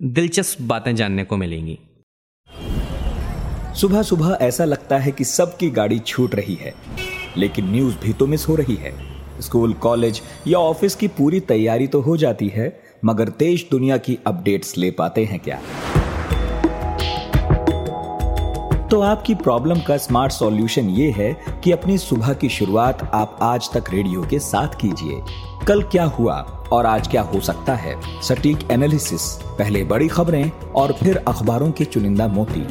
दिलचस्प 0.00 0.60
बातें 0.62 0.94
जानने 0.96 1.24
को 1.24 1.36
मिलेंगी। 1.36 1.78
सुबह 3.80 4.02
सुबह 4.02 4.36
ऐसा 4.40 4.64
लगता 4.64 4.98
है 4.98 5.12
कि 5.12 5.24
सबकी 5.24 5.70
गाड़ी 5.70 5.98
छूट 5.98 6.34
रही 6.34 6.54
है, 6.54 6.74
लेकिन 7.36 7.70
न्यूज़ 7.70 7.96
भी 7.98 8.12
तो 8.12 8.26
मिस 8.26 8.48
हो 8.48 8.54
रही 8.54 8.76
है। 8.76 8.94
स्कूल, 9.40 9.72
कॉलेज 9.72 10.22
या 10.46 10.58
ऑफ़िस 10.58 10.94
की 10.94 11.08
पूरी 11.08 11.40
तैयारी 11.48 11.86
तो 11.86 12.00
हो 12.00 12.16
जाती 12.16 12.48
है, 12.48 12.72
मगर 13.04 13.28
देश 13.38 13.68
दुनिया 13.70 13.96
की 13.98 14.18
अपडेट्स 14.26 14.76
ले 14.78 14.90
पाते 14.92 15.24
हैं 15.24 15.40
क्या? 15.40 15.60
तो 18.90 19.00
आपकी 19.00 19.34
प्रॉब्लम 19.34 19.80
का 19.80 19.96
स्मार्ट 19.96 20.32
सॉल्यूशन 20.32 20.88
ये 20.88 21.10
है 21.10 21.32
कि 21.64 21.72
अपनी 21.72 21.96
सुबह 21.98 22.32
की 22.32 22.48
शुरुआत 22.48 23.00
आप 23.14 23.38
आज 23.42 23.68
तक 23.72 23.84
रेडियो 23.90 24.22
के 24.22 24.38
साथ 24.38 24.74
कीजिए। 24.80 25.20
कल 25.66 25.82
क्या 25.82 26.04
हुआ 26.08 26.34
और 26.72 26.86
आज 26.86 27.08
क्या 27.08 27.22
हो 27.22 27.40
सकता 27.40 27.74
है? 27.74 27.94
सटीक 28.22 28.58
एनालिसिस 28.70 29.22
पहले 29.58 29.82
बड़ी 29.84 30.08
खबरें 30.08 30.50
और 30.72 30.92
फिर 30.92 31.16
अखबारों 31.18 31.70
के 31.70 31.84
चुनिंदा 31.84 32.28
मोती। 32.28 32.66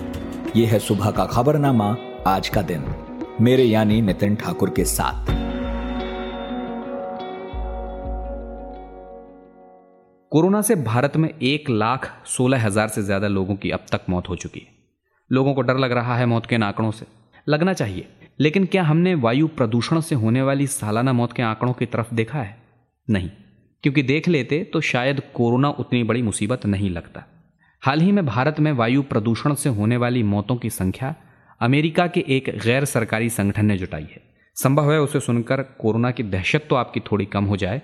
ये 0.55 0.65
है 0.65 0.79
सुबह 0.79 1.11
का 1.11 1.25
खबरनामा 1.25 1.95
आज 2.27 2.49
का 2.49 2.61
दिन। 2.61 2.85
मेरे 3.41 3.63
यानी 3.63 4.01
नितिन 4.01 4.35
ठाकुर 4.35 4.69
के 4.69 4.85
साथ। 4.85 5.33
कोरोना 10.31 10.61
से 10.61 10.75
भारत 10.75 11.17
में 11.17 11.29
एक 11.29 11.69
लाख 11.69 12.09
सोलह 12.27 12.65
हज़ार 12.65 12.87
से 12.87 13.03
ज़्यादा 13.03 13.27
लोगों 13.27 13.55
की 13.55 13.71
अब 13.71 13.85
तक 13.91 14.09
मौत 14.09 14.29
हो 14.29 14.35
चुकी 14.35 14.59
है। 14.59 14.74
लोगों 15.31 15.53
को 15.53 15.61
डर 15.61 15.77
लग 15.77 15.91
रहा 15.91 16.17
है 16.17 16.25
मौत 16.25 16.45
के 16.45 16.55
इन 16.55 16.63
आंकड़ों 16.63 16.91
से। 16.91 17.05
लगना 17.49 17.73
चाहिए। 17.73 18.07
लेकिन 18.39 18.65
क्या 18.65 18.83
हमने 18.83 19.15
वायु 19.15 19.47
प्रदूषण 19.47 19.99
से 19.99 20.15
होने 20.15 20.41
वाली 20.41 20.67
सालाना 20.67 21.13
मौत 21.13 21.33
के 21.33 21.41
आंकड़ों 21.43 21.73
की 21.73 21.85
तरफ़ 21.85 22.15
देखा 22.15 22.39
है? 22.39 22.57
नहीं। 23.09 23.29
क्योंकि 23.83 24.03
देख 24.03 24.27
लेते 24.27 24.63
तो 24.73 24.81
शायद 24.81 25.21
कोरोना 25.33 25.69
उतनी 25.69 26.03
बड़ी 26.03 26.21
मुसीबत 26.21 26.65
नहीं 26.65 26.89
लगता। 26.89 27.23
हाल 27.81 28.01
ही 28.01 28.11
में 28.11 28.25
भारत 28.25 28.59
में 28.59 28.71
वायु 28.71 29.03
प्रदूषण 29.03 29.53
से 29.53 29.69
होने 29.69 29.97
वाली 29.97 30.23
मौतों 30.23 30.55
की 30.55 30.69
संख्या 30.69 31.15
अमेरिका 31.61 32.07
के 32.07 32.25
एक 32.27 32.59
गैर 32.63 32.85
सरकारी 32.85 33.29
संगठन 33.29 33.65
ने 33.65 33.77
जुटाई 33.77 34.01
है। 34.01 34.21
संभव 34.55 34.91
है 34.93 35.01
उसे 35.01 35.19
सुनकर 35.19 35.61
कोरोना 35.61 36.11
की 36.11 36.23
दहशत 36.23 36.67
तो 36.69 36.75
आपकी 36.75 36.99
थोड़ी 36.99 37.25
कम 37.25 37.45
हो 37.45 37.57
जाए, 37.57 37.81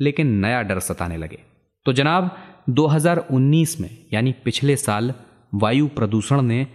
लेकिन 0.00 0.26
नया 0.26 0.62
डर 0.62 0.78
सताने 0.78 1.16
लगे। 1.16 1.38
तो 1.84 1.92
जनाब 1.92 2.38
2019 2.70 3.80
में, 3.80 4.06
यानी 4.12 4.32
पिछले 4.32 4.76
साल, 4.76 5.14
वायु 5.54 5.88
प्रदूषण 5.88 6.42
ने 6.42 6.66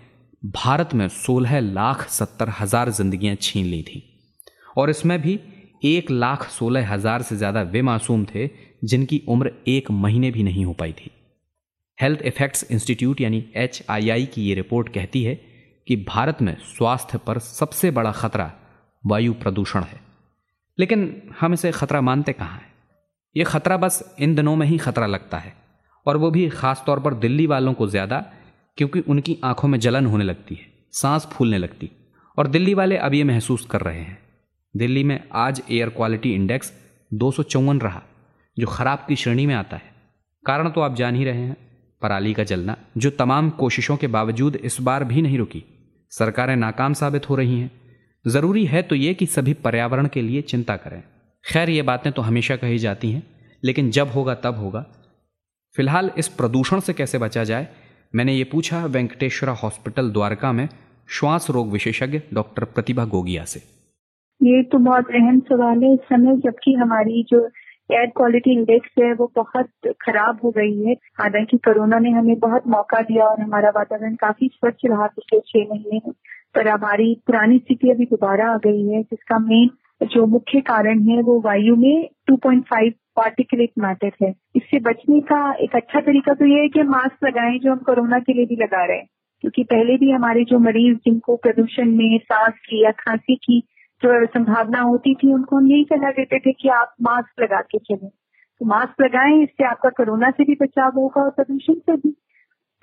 भारत 0.44 0.94
में 0.94 1.08
16 1.08 1.60
लाख 1.62 2.08
सत्तर 2.10 2.50
हज़ार 2.60 2.90
जिंदगियाँ 2.90 3.36
छीन 3.36 3.66
ली 3.66 3.82
थी। 3.84 4.04
और 4.78 4.90
इसमें 4.90 5.22
भी 5.22 5.40
एक 5.86 6.12
लाख 6.12 6.48
सोलह 6.50 6.94
हज़ार 6.94 7.22
से 7.22 7.36
ज़्यादा 7.36 7.62
वे 7.64 7.82
मासूम 7.82 8.26
थे 8.26 8.50
जिनकी 8.84 9.22
उम्र 9.30 9.52
एक 9.68 9.92
महीने 9.94 10.32
भी 10.32 10.44
नहीं 10.44 10.66
हो 10.66 10.74
पाई 10.74 10.94
थी। 10.94 11.12
हेल्थ 11.98 12.22
इफेक्ट्स 12.22 12.66
इंस्टीट्यूट 12.72 13.22
यानी 13.22 13.44
एच 13.56 13.84
की 13.90 14.42
ये 14.42 14.56
रिपोर्ट 14.56 14.94
कहती 14.94 15.24
है 15.24 15.36
कि 15.88 15.96
भारत 16.08 16.42
में 16.42 16.56
स्वास्थ्य 16.68 17.18
पर 17.18 17.40
सबसे 17.40 17.92
बड़ा 17.92 18.12
खतरा 18.14 18.52
वायु 19.04 19.34
प्रदूषण 19.34 19.84
है। 19.84 20.02
लेकिन 20.78 21.22
हम 21.40 21.54
इसे 21.54 21.72
खतरा 21.72 22.02
मानते 22.02 22.34
कहाँ 22.34 22.52
हैं? 22.52 22.68
ये 23.36 23.44
खतरा 23.44 23.78
बस 23.78 24.04
इन 24.20 24.36
दिनों 24.36 24.56
में 24.56 24.68
ही 24.68 24.78
खतरा 24.78 25.06
लगता 25.08 25.38
है। 25.38 25.54
और 26.06 26.18
वो 26.18 26.32
भी 26.32 26.50
खास 26.50 26.84
तौर 26.86 27.00
पर 27.00 27.14
दिल्ली 27.16 27.46
वालों 27.48 27.74
को 27.74 27.88
ज़्यादा 27.88 28.26
क्योंकि 28.80 29.00
उनकी 29.00 29.38
आँखों 29.44 29.68
में 29.70 29.80
जलन 29.80 30.06
होने 30.06 30.24
लगती 30.24 30.56
है, 30.56 30.62
सांस 30.92 31.26
फूलने 31.26 31.58
लगती। 31.58 31.90
और 32.38 32.48
दिल्ली 32.48 32.74
वाले 32.74 32.98
अब 32.98 33.14
ये 33.14 33.24
महसूस 33.24 33.66
कर 33.66 33.82
रहे 33.82 34.00
हैं। 34.00 34.18
दिल्ली 34.78 35.04
में 35.04 35.24
आज 35.34 35.62
एयर 35.72 35.90
क्वालिटी 35.90 36.34
इंडेक्स 36.34 36.72
दो 37.14 37.32
सौ 37.32 37.44
चौवन 37.44 37.80
रहा, 37.80 38.02
जो 38.60 38.68
खराब 38.68 39.06
की 39.08 39.16
श्रेणी 39.16 39.46
में 39.46 39.56
आता 39.56 39.78
है। 39.78 39.92
कारण 40.46 40.70
तो 40.70 40.82
आप 40.82 40.96
जान 40.96 41.16
ही 41.16 41.24
रहे 41.24 41.42
हैं, 41.42 41.58
पराली 42.02 42.34
का 42.34 42.44
जलना, 42.44 42.78
जो 42.98 43.10
तमाम 43.10 43.50
कोशिशों 43.50 43.98
के 43.98 44.08
बावजूद 44.08 44.56
इस 44.56 44.78
बार 44.82 45.04
भी 45.04 45.22
नहीं 45.22 45.38
रुकी। 45.38 45.64
सरकारें 46.12 46.56
नाकाम 46.56 46.94
साबित 46.94 47.30
हो 47.30 47.36
रही 47.36 47.60
हैं। 47.60 47.72
ज़रूरी 48.28 48.66
है 48.66 48.82
तो 48.82 48.96
ये 48.96 49.14
कि 49.14 49.26
सभी 49.26 49.54
पर्यावरण 49.54 50.08
के 50.08 50.22
लिए 50.22 50.42
चिंता 50.42 50.76
करें। 50.78 51.04
खैर, 51.46 51.70
ये 51.70 51.82
बातें 51.82 52.14
तो 52.14 52.22
हमेशा 52.22 52.56
कही 52.56 52.78
जाती 52.78 53.12
हैं, 53.12 53.24
लेकिन 53.64 53.92
जब 53.92 54.08
होगा 54.08 54.36
तब 54.36 54.56
होगा। 54.56 54.86
फ़िलहाल 55.76 56.12
इस 56.18 56.28
प्रदूषण 56.28 56.80
से 56.80 56.94
कैसे 56.94 57.18
बचा 57.18 57.44
जाए 57.44 57.68
मैंने 58.16 58.34
ये 58.34 58.44
पूछा, 58.44 58.86
वेंकटेश्वरा 58.86 59.54
हॉस्पिटल 59.54 60.12
द्वारका 60.12 60.52
में 60.52 60.70
श्वास 61.10 61.48
रोग 61.50 61.72
विशेषज्ञ 61.72 62.22
डॉक्टर 62.34 62.64
प्रतिभा 62.64 63.06
गोगिया 63.06 63.44
से। 63.44 63.60
ये 64.44 64.64
तो 64.64 64.78
बहुत 64.78 65.06
अहम 65.10 65.40
सवाल 65.40 65.84
है 65.84 65.94
इस 65.94 66.00
समय, 66.00 66.38
जबकि 66.38 66.74
हमारी 66.74 67.26
जो 67.30 67.46
एयर 67.92 68.06
क्वालिटी 68.06 68.52
इंडेक्स 68.52 68.90
है, 69.00 69.14
वो 69.14 69.32
बहुत 69.36 69.68
खराब 69.88 70.40
हो 70.44 70.52
गई 70.52 70.84
है। 70.84 70.94
हालाँकि 70.94 71.58
कोरोना 71.58 72.00
ने 72.00 72.10
हमें 72.10 72.40
बहुत 72.40 72.68
मौका 72.68 73.02
दिया 73.02 73.26
और 73.26 73.42
हमारा 73.42 73.70
वातावरण 73.70 74.16
काफ़ी 74.16 74.48
स्वच्छ 74.54 74.78
रहा 74.86 75.08
पिछले 75.08 75.40
छह 75.40 75.74
महीने 75.74 76.02
में। 76.06 76.14
पर 76.56 76.68
हमारी 76.68 77.22
पुरानी 77.28 77.58
स्थिति 77.58 77.90
अभी 77.90 78.06
दोबारा 78.06 78.52
आ 78.52 78.58
गई 78.58 78.88
है, 78.88 79.04
जिसका 79.04 79.40
मेन 79.40 79.70
जो 80.06 80.26
मुख्य 80.26 80.62
कारण 80.62 81.04
है, 81.04 81.22
वो 81.22 81.42
वायु 81.42 81.76
में 81.76 82.10
2.5 82.30 82.94
पार्टिकुलेट 83.20 83.70
मैटर 83.80 84.12
है। 84.24 84.34
इससे 84.56 84.80
बचने 84.80 85.20
का 85.20 85.54
एक 85.54 85.76
अच्छा 85.76 86.00
तरीका 86.02 86.34
तो 86.34 86.46
ये 86.46 86.62
है 86.62 86.70
कि 86.70 86.84
मास्क 86.84 87.26
लगाएँ 87.26 87.60
जो 87.60 87.72
हम 87.72 87.78
कोरोना 87.78 88.20
के 88.20 88.34
लिए 88.34 88.46
भी 88.46 88.56
लगा 88.56 88.86
रहे 88.86 88.98
हैं। 88.98 89.08
क्योंकि 89.42 89.64
पहले 89.64 89.98
भी 89.98 90.12
हमारे 90.12 90.44
जो 90.44 90.60
मरीज़ 90.60 90.98
जिनको 90.98 91.36
प्रदूषण 91.36 91.92
में 91.92 92.18
सांस 92.18 92.54
की 92.54 92.84
या 92.84 92.92
खांसी 92.92 93.36
की 93.36 93.60
जो 94.04 94.26
संभावना 94.26 94.82
होती 94.82 95.16
थी, 95.16 95.34
उनको 95.34 95.58
हम 95.58 95.68
यही 95.68 95.84
सलाह 95.84 96.12
देते 96.12 96.40
थे 96.40 96.52
कि 96.52 96.70
आप 96.70 96.94
मास्क 97.02 97.42
लगा 97.42 97.62
के 97.62 97.78
चलें। 97.78 98.10
तो 98.60 98.66
मास्क 98.66 99.02
लगाएँ, 99.02 99.44
इससे 99.44 99.64
आपका 99.64 99.90
कोरोना 99.90 100.30
से 100.30 100.44
भी 100.44 100.58
बचाव 100.62 100.92
होगा 100.96 101.22
और 101.22 101.30
प्रदूषण 101.30 101.74
से 101.74 101.96
भी। 101.96 102.10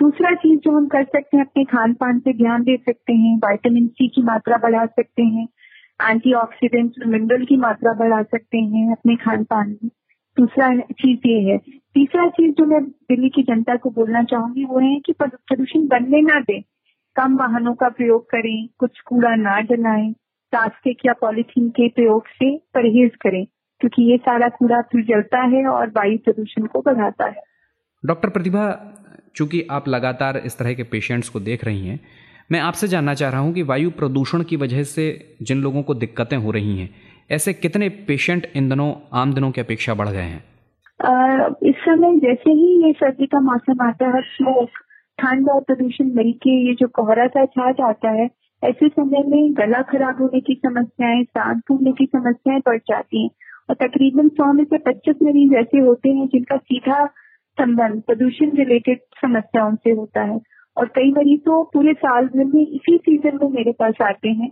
दूसरा 0.01 0.35
चीज़ 0.35 0.61
जो 0.61 0.77
हम 0.77 0.87
कर 0.87 1.05
सकते 1.05 1.37
हैं, 1.37 1.45
अपने 1.45 1.65
खान 1.65 1.95
पान 1.95 2.21
पे 2.21 2.33
ध्यान 2.33 2.63
दे 2.63 2.77
सकते 2.77 3.13
हैं 3.13 3.39
वाइटामिन 3.39 3.87
सी 3.87 4.09
की 4.09 4.23
मात्रा 4.23 4.57
बढ़ा 4.57 4.87
सकते 4.87 5.23
हैं 5.23 5.49
एंटीऑक्सीडेंट 6.11 6.93
मिनरल 7.07 7.45
की 7.45 7.57
मात्रा 7.57 7.93
बढ़ा 7.93 8.23
सकते 8.23 8.59
हैं 8.59 8.93
अपने 8.93 9.17
खान 9.17 9.45
पान 9.45 9.77
में। 9.83 9.91
दूसरा 10.37 10.69
चीज़ 10.93 11.27
ये 11.27 11.41
है, 11.43 11.59
तीसरा 11.95 12.29
चीज़ 12.31 12.53
जो 12.55 12.65
मैं 12.67 12.83
दिल्ली 12.83 13.29
की 13.29 13.43
जनता 13.45 13.77
को 13.77 13.91
बोलना 13.91 14.23
चाहूँगी 14.25 14.65
वो 14.65 14.79
है 14.81 14.99
कि 15.01 15.13
प्रदूषण 15.15 15.87
बनने 15.89 16.21
ना 16.23 16.41
दें, 16.41 16.61
कम 17.17 17.37
वाहनों 17.39 17.75
का 17.75 17.89
प्रयोग 17.91 18.25
करें, 18.31 18.69
कुछ 18.79 19.01
कूड़ा 19.01 19.35
ना 19.37 19.61
जलाएँ, 19.65 20.13
प्लास्टिक 20.53 21.07
या 21.07 21.13
पॉलिथीन 21.13 21.69
के 21.71 21.89
प्रयोग 21.89 22.27
से 22.29 22.57
परहेज 22.75 23.17
करें, 23.21 23.45
क्योंकि 23.81 24.11
ये 24.11 24.17
सारा 24.19 24.49
कूड़ा 24.49 24.81
फिर 24.83 25.05
जलता 25.05 25.43
है 25.47 25.67
और 25.67 25.89
वायु 25.89 26.19
प्रदूषण 26.19 26.67
को 26.67 26.81
बढ़ाता 26.81 27.27
है। 27.27 27.43
डॉक्टर 28.05 28.29
प्रतिभा, 28.29 28.69
चूँकि 29.37 29.67
आप 29.71 29.89
लगातार 29.89 30.37
इस 30.37 30.59
तरह 30.59 30.75
के 30.75 30.83
पेशेंट्स 30.83 31.29
को 31.29 31.41
देख 31.41 31.65
रही 31.65 31.87
हैं, 31.87 32.01
मैं 32.53 32.61
आपसे 32.61 32.89
जानना 32.89 33.15
चाह 33.15 33.31
रहा 33.31 33.41
हूँ 33.41 33.53
कि 33.55 33.63
वायु 33.63 33.91
प्रदूषण 33.91 34.43
की 34.43 34.57
वजह 34.57 34.83
से 34.85 35.37
जिन 35.43 35.63
लोगों 35.63 35.83
को 35.83 35.95
दिक्कतें 35.95 36.37
हो 36.37 36.51
रही 36.51 36.79
हैं 36.79 36.89
ऐसे 37.31 37.53
कितने 37.53 37.89
पेशेंट 37.89 38.47
इन 38.57 38.69
दिनों, 38.69 38.93
आम 39.13 39.33
दिनों 39.35 39.51
की 39.51 39.61
अपेक्षा 39.61 39.95
बढ़ 39.95 40.09
गए 40.09 40.29
हैं? 40.33 40.45
इस 41.63 41.75
समय 41.77 42.19
जैसे 42.19 42.51
ही 42.51 42.87
ये 42.87 42.93
सर्दी 42.93 43.27
का 43.27 43.41
मौसम 43.41 43.87
आता 43.87 44.07
है 44.07 44.21
स्मोक 44.23 44.69
ठंड 45.19 45.51
और 45.51 45.63
प्रदूषण 45.63 46.13
मिलके 46.15 46.69
ये 46.69 46.75
जो 46.75 46.89
कोहरा 46.89 47.27
सा 47.27 47.45
छा 47.45 47.71
जाता 47.73 48.11
है, 48.11 48.29
ऐसे 48.65 48.89
समय 48.89 49.23
में 49.27 49.55
गला 49.55 49.83
खराब 49.83 50.21
होने 50.21 50.41
की 50.41 50.55
समस्याएँ 50.55 51.25
सांस 51.25 51.61
फूलने 51.69 51.93
की 51.93 52.07
समस्याएँ 52.07 52.61
बढ़ 52.67 52.79
जाती 52.79 53.23
हैं। 53.23 53.31
और 53.71 53.77
तकरीबन 53.87 54.29
सौ 54.29 54.53
में 54.53 54.65
से 54.65 54.79
पच्चीस 54.79 55.17
मरीज़ 55.23 55.55
ऐसे 55.55 55.79
होते 55.79 56.09
हैं 56.09 56.27
जिनका 56.27 56.57
सीधा 56.57 57.07
संबंध 57.61 58.03
प्रदूषण 58.03 58.51
रिलेटेड 58.57 58.99
समस्याओं 58.99 59.75
से 59.75 59.91
होता 59.91 60.23
है। 60.23 60.41
और 60.77 60.87
कई 60.87 61.11
मरीज़ 61.13 61.41
तो 61.41 61.63
पूरे 61.75 61.93
साल 61.93 62.29
में 62.37 62.67
इसी 62.67 62.97
सीज़न 62.97 63.39
में 63.43 63.51
मेरे 63.51 63.73
पास 63.73 63.95
आते 64.03 64.29
हैं। 64.29 64.51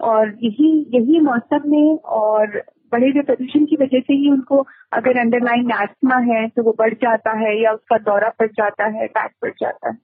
और 0.00 0.28
यही 0.42 0.70
यही 0.94 1.20
मौसम 1.20 1.70
में 1.70 1.98
और 2.18 2.62
बढ़े 2.92 3.08
हुए 3.08 3.22
प्रदूषण 3.22 3.64
की 3.64 3.76
वजह 3.76 4.00
से 4.00 4.14
ही 4.14 4.30
उनको 4.30 4.66
अगर 4.92 5.18
अंडरलाइन 5.20 5.70
एस्थमा 5.82 6.16
है 6.24 6.46
तो 6.48 6.62
वो 6.62 6.74
बढ़ 6.78 6.94
जाता 6.94 7.32
है 7.38 7.54
या 7.62 7.72
उसका 7.72 7.98
दौरा 8.00 8.28
पड़ 8.38 8.46
जाता 8.48 8.84
है 8.86 9.06
बैक 9.08 9.30
पड़ 9.42 9.50
जाता 9.50 9.88
है। 9.88 9.96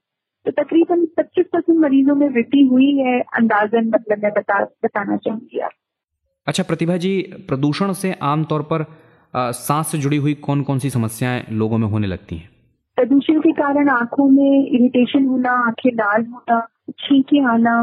तो 0.45 0.51
तकरीबन 0.51 1.05
पच्चीस 1.17 1.45
परसेंट 1.53 1.77
मरीजों 1.79 2.15
में 2.15 2.27
वृद्धि 2.29 2.61
हुई 2.71 2.91
है 2.97 3.19
अंदाजन 3.37 3.89
मतलब 3.89 4.23
मैं 4.23 4.31
बता 4.31 4.63
बताना 4.83 5.17
चाहूँगी 5.17 5.59
आप। 5.59 5.71
अच्छा 6.47 6.63
प्रतिभा 6.63 6.97
जी 6.97 7.11
प्रदूषण 7.47 7.93
से 7.93 8.13
आमतौर 8.23 8.61
पर 8.71 8.85
सांस 9.35 9.87
से 9.87 9.97
जुड़ी 9.97 10.17
हुई 10.17 10.33
कौन 10.45 10.61
कौन 10.63 10.79
सी 10.79 10.89
समस्याएँ 10.89 11.43
लोगों 11.51 11.77
में 11.77 11.87
होने 11.87 12.07
लगती 12.07 12.35
हैं? 12.35 12.49
प्रदूषण 12.97 13.39
के 13.39 13.51
कारण 13.51 13.89
आँखों 13.89 14.29
में 14.29 14.67
इरिटेशन 14.67 15.25
होना 15.25 15.51
आँखें 15.67 15.89
लाल 15.91 16.25
होना 16.25 16.59
छींके 16.99 17.43
आना 17.49 17.75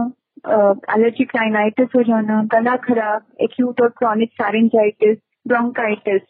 एलर्जिक 0.48 1.34
राइनाइटिस 1.36 1.88
हो 1.96 2.02
जाना, 2.02 2.42
गला 2.52 2.76
खराब 2.76 3.22
एक्यूट 3.42 3.80
और 3.80 3.88
क्रॉनिक 3.98 4.32
सैरेंजाइटिस 4.32 5.18
ब्रोंकाइटिस 5.48 6.22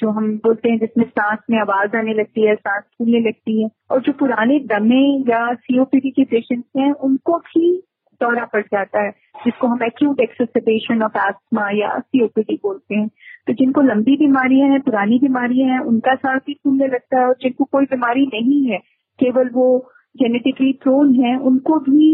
जो 0.00 0.10
हम 0.10 0.30
बोलते 0.44 0.70
हैं 0.70 0.78
जिसमें 0.78 1.04
सांस 1.04 1.38
में 1.50 1.58
आवाज़ 1.58 1.96
आने 1.96 2.14
लगती 2.14 2.46
है, 2.46 2.54
सांस 2.54 2.82
फूलने 2.98 3.20
लगती 3.20 3.62
है, 3.62 3.68
और 3.90 4.00
जो 4.00 4.12
पुराने 4.12 4.58
दमे 4.72 5.02
या 5.30 5.52
सीओपीडी 5.54 6.10
के 6.10 6.24
पेशेंट्स 6.24 6.68
हैं, 6.78 6.90
उनको 6.92 7.38
भी 7.38 7.70
दौरा 8.20 8.44
पड़ 8.44 8.62
जाता 8.62 9.02
है, 9.02 9.10
जिसको 9.44 9.66
हम 9.66 9.82
एक्यूट 9.84 10.20
एक्सेसिटेशन 10.20 11.02
ऑफ़ 11.02 11.18
एस्थमा 11.18 11.68
या 11.74 11.98
सीओपीडी 11.98 12.60
बोलते 12.62 12.94
हैं। 12.94 13.08
तो 13.46 13.52
जिनको 13.52 13.80
लंबी 13.80 14.16
बीमारियाँ 14.16 14.68
हैं, 14.68 14.80
पुरानी 14.80 15.18
बीमारियाँ 15.18 15.68
हैं, 15.70 15.80
उनका 15.80 16.14
सांस 16.14 16.42
भी 16.46 16.54
फूलने 16.54 16.86
लगता 16.86 17.18
है, 17.18 17.26
और 17.26 17.36
जिनको 17.42 17.64
कोई 17.64 17.84
बीमारी 17.84 18.26
नहीं 18.26 18.64
है, 18.70 18.78
केवल 19.18 19.50
वो 19.54 19.66
जेनेटिकली 20.16 20.72
प्रोन 20.82 21.14
है 21.16 21.36
उनको 21.48 21.78
भी 21.80 22.08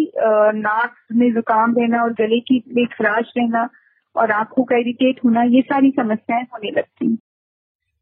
नाक 0.59 0.95
में 1.17 1.29
जुकाम 1.35 1.75
रहना 1.79 2.03
और 2.03 2.13
गले 2.21 2.41
की 2.43 2.63
में 2.69 2.87
खराश 2.89 3.33
रहना 3.37 3.69
और 4.17 4.31
आँखों 4.33 4.65
का 4.65 4.77
इरिटेट 4.77 5.21
होना 5.25 5.43
ये 5.51 5.61
सारी 5.63 5.91
समस्याएँ 5.91 6.45
होने 6.45 6.71
लगती 6.71 7.17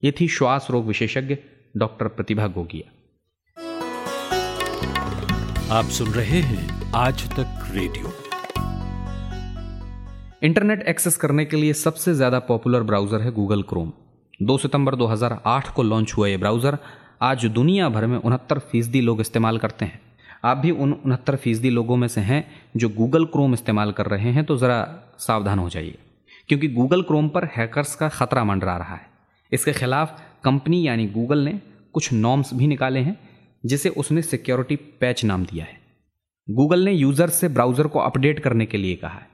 ये 0.02 0.12
थी 0.20 0.28
श्वास 0.28 0.66
रोग 0.70 0.86
विशेषज्ञ 0.86 1.36
डॉक्टर 1.76 2.08
प्रतिभा 2.10 2.46
गोगिया। 2.48 2.88
आप 5.72 5.90
सुन 5.96 6.08
रहे 6.12 6.40
हैं 6.42 6.64
आज 6.96 7.24
तक 7.30 7.66
रेडियो। 7.74 8.12
इंटरनेट 10.42 10.82
एक्सेस 10.88 11.16
करने 11.16 11.44
के 11.44 11.56
लिए 11.56 11.72
सबसे 11.76 12.14
ज़्यादा 12.14 12.38
पॉपुलर 12.46 12.82
ब्राउज़र 12.82 13.20
है 13.20 13.32
गूगल 13.32 13.62
क्रोम। 13.64 13.92
2 14.46 14.56
सितंबर 14.58 14.94
2008 14.96 15.68
को 15.74 15.82
लॉन्च 15.82 16.14
हुआ 16.16 16.28
यह 16.28 16.38
ब्राउज़र 16.38 16.78
आज 17.20 17.44
दुनिया 17.46 17.88
भर 17.88 18.06
में 18.06 18.16
उनहत्तर 18.18 18.58
फ़ीसदी 18.58 19.00
लोग 19.00 19.20
इस्तेमाल 19.20 19.58
करते 19.58 19.84
हैं। 19.84 20.00
आप 20.44 20.56
भी 20.56 20.70
उन 20.70 20.92
उनहत्तर 20.94 21.36
फ़ीसदी 21.36 21.70
लोगों 21.70 21.96
में 21.96 22.06
से 22.08 22.20
हैं 22.20 22.44
जो 22.76 22.88
गूगल 22.88 23.24
क्रोम 23.24 23.54
इस्तेमाल 23.54 23.90
कर 23.92 24.06
रहे 24.06 24.30
हैं 24.32 24.44
तो 24.44 24.56
ज़रा 24.56 24.78
सावधान 25.18 25.58
हो 25.58 25.68
जाइए। 25.68 25.98
क्योंकि 26.48 26.68
गूगल 26.68 27.02
क्रोम 27.02 27.28
पर 27.28 27.44
हैकर्स 27.56 27.94
का 27.94 28.08
खतरा 28.08 28.44
मंडरा 28.44 28.76
रहा 28.76 28.94
है। 28.94 29.06
इसके 29.52 29.72
खिलाफ 29.72 30.22
कंपनी 30.44 30.86
यानी 30.86 31.06
गूगल 31.08 31.38
ने 31.38 31.52
कुछ 31.94 32.12
नॉर्म्स 32.12 32.54
भी 32.54 32.66
निकाले 32.66 33.00
हैं, 33.00 33.16
जिसे 33.64 33.88
उसने 33.88 34.22
सिक्योरिटी 34.22 34.76
पैच 34.76 35.24
नाम 35.24 35.44
दिया 35.44 35.64
है। 35.64 35.78
गूगल 36.48 36.84
ने 36.84 36.92
यूज़र 36.92 37.28
से 37.30 37.48
ब्राउज़र 37.48 37.86
को 37.86 37.98
अपडेट 37.98 38.40
करने 38.40 38.66
के 38.66 38.78
लिए 38.78 38.94
कहा 38.94 39.10
है। 39.10 39.26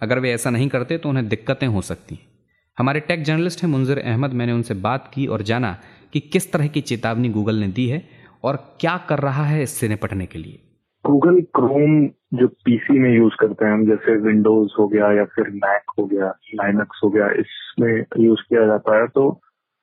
अगर 0.00 0.18
वे 0.18 0.32
ऐसा 0.32 0.50
नहीं 0.50 0.68
करते 0.68 0.98
तो 0.98 1.08
उन्हें 1.08 1.28
दिक्कतें 1.28 1.66
हो 1.66 1.82
सकती 1.82 2.14
हैं। 2.14 2.32
हमारे 2.78 3.00
टेक 3.00 3.22
जर्नलिस्ट 3.22 3.62
हैं 3.62 3.70
मुंजिर 3.70 3.98
अहमद, 3.98 4.32
मैंने 4.32 4.52
उनसे 4.52 4.74
बात 4.76 5.10
की 5.14 5.26
और 5.26 5.42
जाना 5.42 5.76
कि 6.14 6.20
किस 6.32 6.52
तरह 6.52 6.66
की 6.68 6.80
चेतावनी 6.82 7.28
गूगल 7.28 7.56
ने 7.56 7.68
दी 7.76 7.86
है 7.88 8.02
और 8.44 8.56
क्या 8.80 8.96
कर 9.08 9.18
रहा 9.20 9.44
है 9.44 9.62
इससे 9.62 9.88
निपटने 9.88 10.26
के 10.26 10.38
लिए? 10.38 10.58
गूगल 11.04 11.40
क्रोम 11.54 12.06
जो 12.38 12.46
पीसी 12.64 12.98
में 12.98 13.10
यूज़ 13.14 13.34
करते 13.40 13.64
हैं 13.64 13.72
हम, 13.72 13.84
जैसे 13.86 14.16
विंडोज़ 14.18 14.72
हो 14.78 14.86
गया 14.88 15.10
या 15.12 15.24
फिर 15.34 15.50
मैक 15.54 15.90
हो 15.98 16.04
गया 16.06 16.28
लाइनक्स 16.54 17.00
हो 17.04 17.10
गया, 17.10 17.28
इसमें 17.40 18.24
यूज़ 18.24 18.40
किया 18.48 18.66
जाता 18.66 19.00
है। 19.00 19.06
तो 19.08 19.30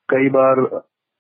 कई 0.10 0.30
बार 0.30 0.56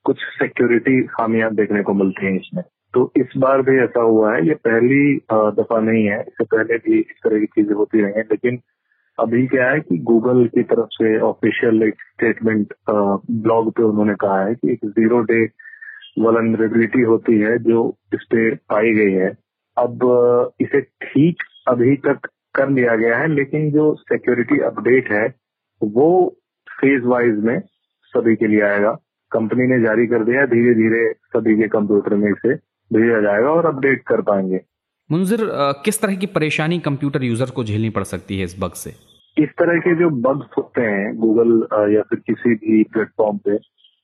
कुछ 0.05 0.17
सिक्योरिटी 0.33 1.01
खामियाँ 1.07 1.53
देखने 1.55 1.81
को 1.83 1.93
मिलती 1.93 2.25
हैं 2.25 2.35
इसमें। 2.35 2.63
तो 2.93 3.11
इस 3.17 3.33
बार 3.37 3.61
भी 3.61 3.77
ऐसा 3.79 4.01
हुआ 4.01 4.33
है, 4.35 4.47
ये 4.47 4.53
पहली 4.67 5.15
दफ़ा 5.59 5.79
नहीं 5.81 6.05
है, 6.05 6.19
इससे 6.21 6.43
पहले 6.45 6.77
भी 6.77 6.99
इस 6.99 7.19
तरह 7.23 7.39
की 7.39 7.45
चीज़ें 7.45 7.73
होती 7.75 8.01
रही 8.01 8.13
हैं, 8.17 8.25
लेकिन 8.31 8.59
अभी 9.21 9.45
क्या 9.47 9.69
है 9.69 9.79
कि 9.79 9.97
गूगल 10.05 10.45
की 10.55 10.63
तरफ़ 10.63 10.87
से 10.93 11.17
ऑफिशियल 11.21 11.83
एक 11.83 11.95
स्टेटमेंट 12.03 12.73
ब्लॉग 12.89 13.71
पे 13.71 13.83
उन्होंने 13.83 14.13
कहा 14.21 14.43
है 14.45 14.53
कि 14.55 14.71
एक 14.71 14.85
ज़ीरो 14.85 15.19
डे 15.31 15.43
वलनरेबिलिटी 16.19 17.01
होती 17.03 17.37
है 17.39 17.57
जो 17.63 17.83
इस 18.13 18.23
पे 18.31 18.49
पाई 18.69 18.93
गई 18.93 19.11
है। 19.13 19.29
अब 19.77 20.53
इसे 20.61 20.81
ठीक 20.81 21.43
अभी 21.67 21.95
तक 21.97 22.27
कर 22.55 22.69
लिया 22.69 22.95
गया 22.95 23.17
है, 23.17 23.27
लेकिन 23.27 23.69
जो 23.71 23.93
सिक्योरिटी 23.97 24.59
अपडेट 24.61 25.11
है, 25.11 25.27
वो 25.81 26.07
फ़ेज़ 26.71 27.05
वाइज 27.05 27.37
में 27.43 27.59
सभी 28.13 28.35
के 28.35 28.47
लिए 28.47 28.61
आएगा। 28.63 28.91
कंपनी 29.31 29.67
ने 29.67 29.81
जारी 29.81 30.07
कर 30.07 30.23
दिया 30.23 30.45
धीरे 30.47 30.73
धीरे 30.75 31.03
सभी 31.35 31.55
के 31.57 31.67
कंप्यूटर 31.67 32.15
में 32.15 32.29
इसे 32.31 32.55
भेजा 32.91 33.21
जाएगा 33.21 33.49
और 33.49 33.65
अपडेट 33.65 34.03
कर 34.07 34.21
पाएँगे। 34.21 34.59
मुंजिर 35.09 35.47
किस 35.85 36.01
तरह 36.01 36.15
की 36.15 36.25
परेशानी 36.33 36.79
कंप्यूटर 36.81 37.23
यूज़र 37.23 37.49
को 37.51 37.63
झेलनी 37.63 37.89
पड़ 37.91 38.03
सकती 38.05 38.39
है 38.39 38.45
इस 38.45 38.55
बग 38.59 38.73
से? 38.75 38.93
इस 39.37 39.49
तरह 39.49 39.79
के 39.79 39.95
जो 39.95 40.09
बग्स 40.09 40.47
होते 40.57 40.81
हैं 40.81 41.15
गूगल 41.17 41.67
या 41.95 42.01
फिर 42.01 42.19
किसी 42.19 42.55
भी 42.55 42.83
प्लेटफॉर्म 42.83 43.37
पे 43.37 43.57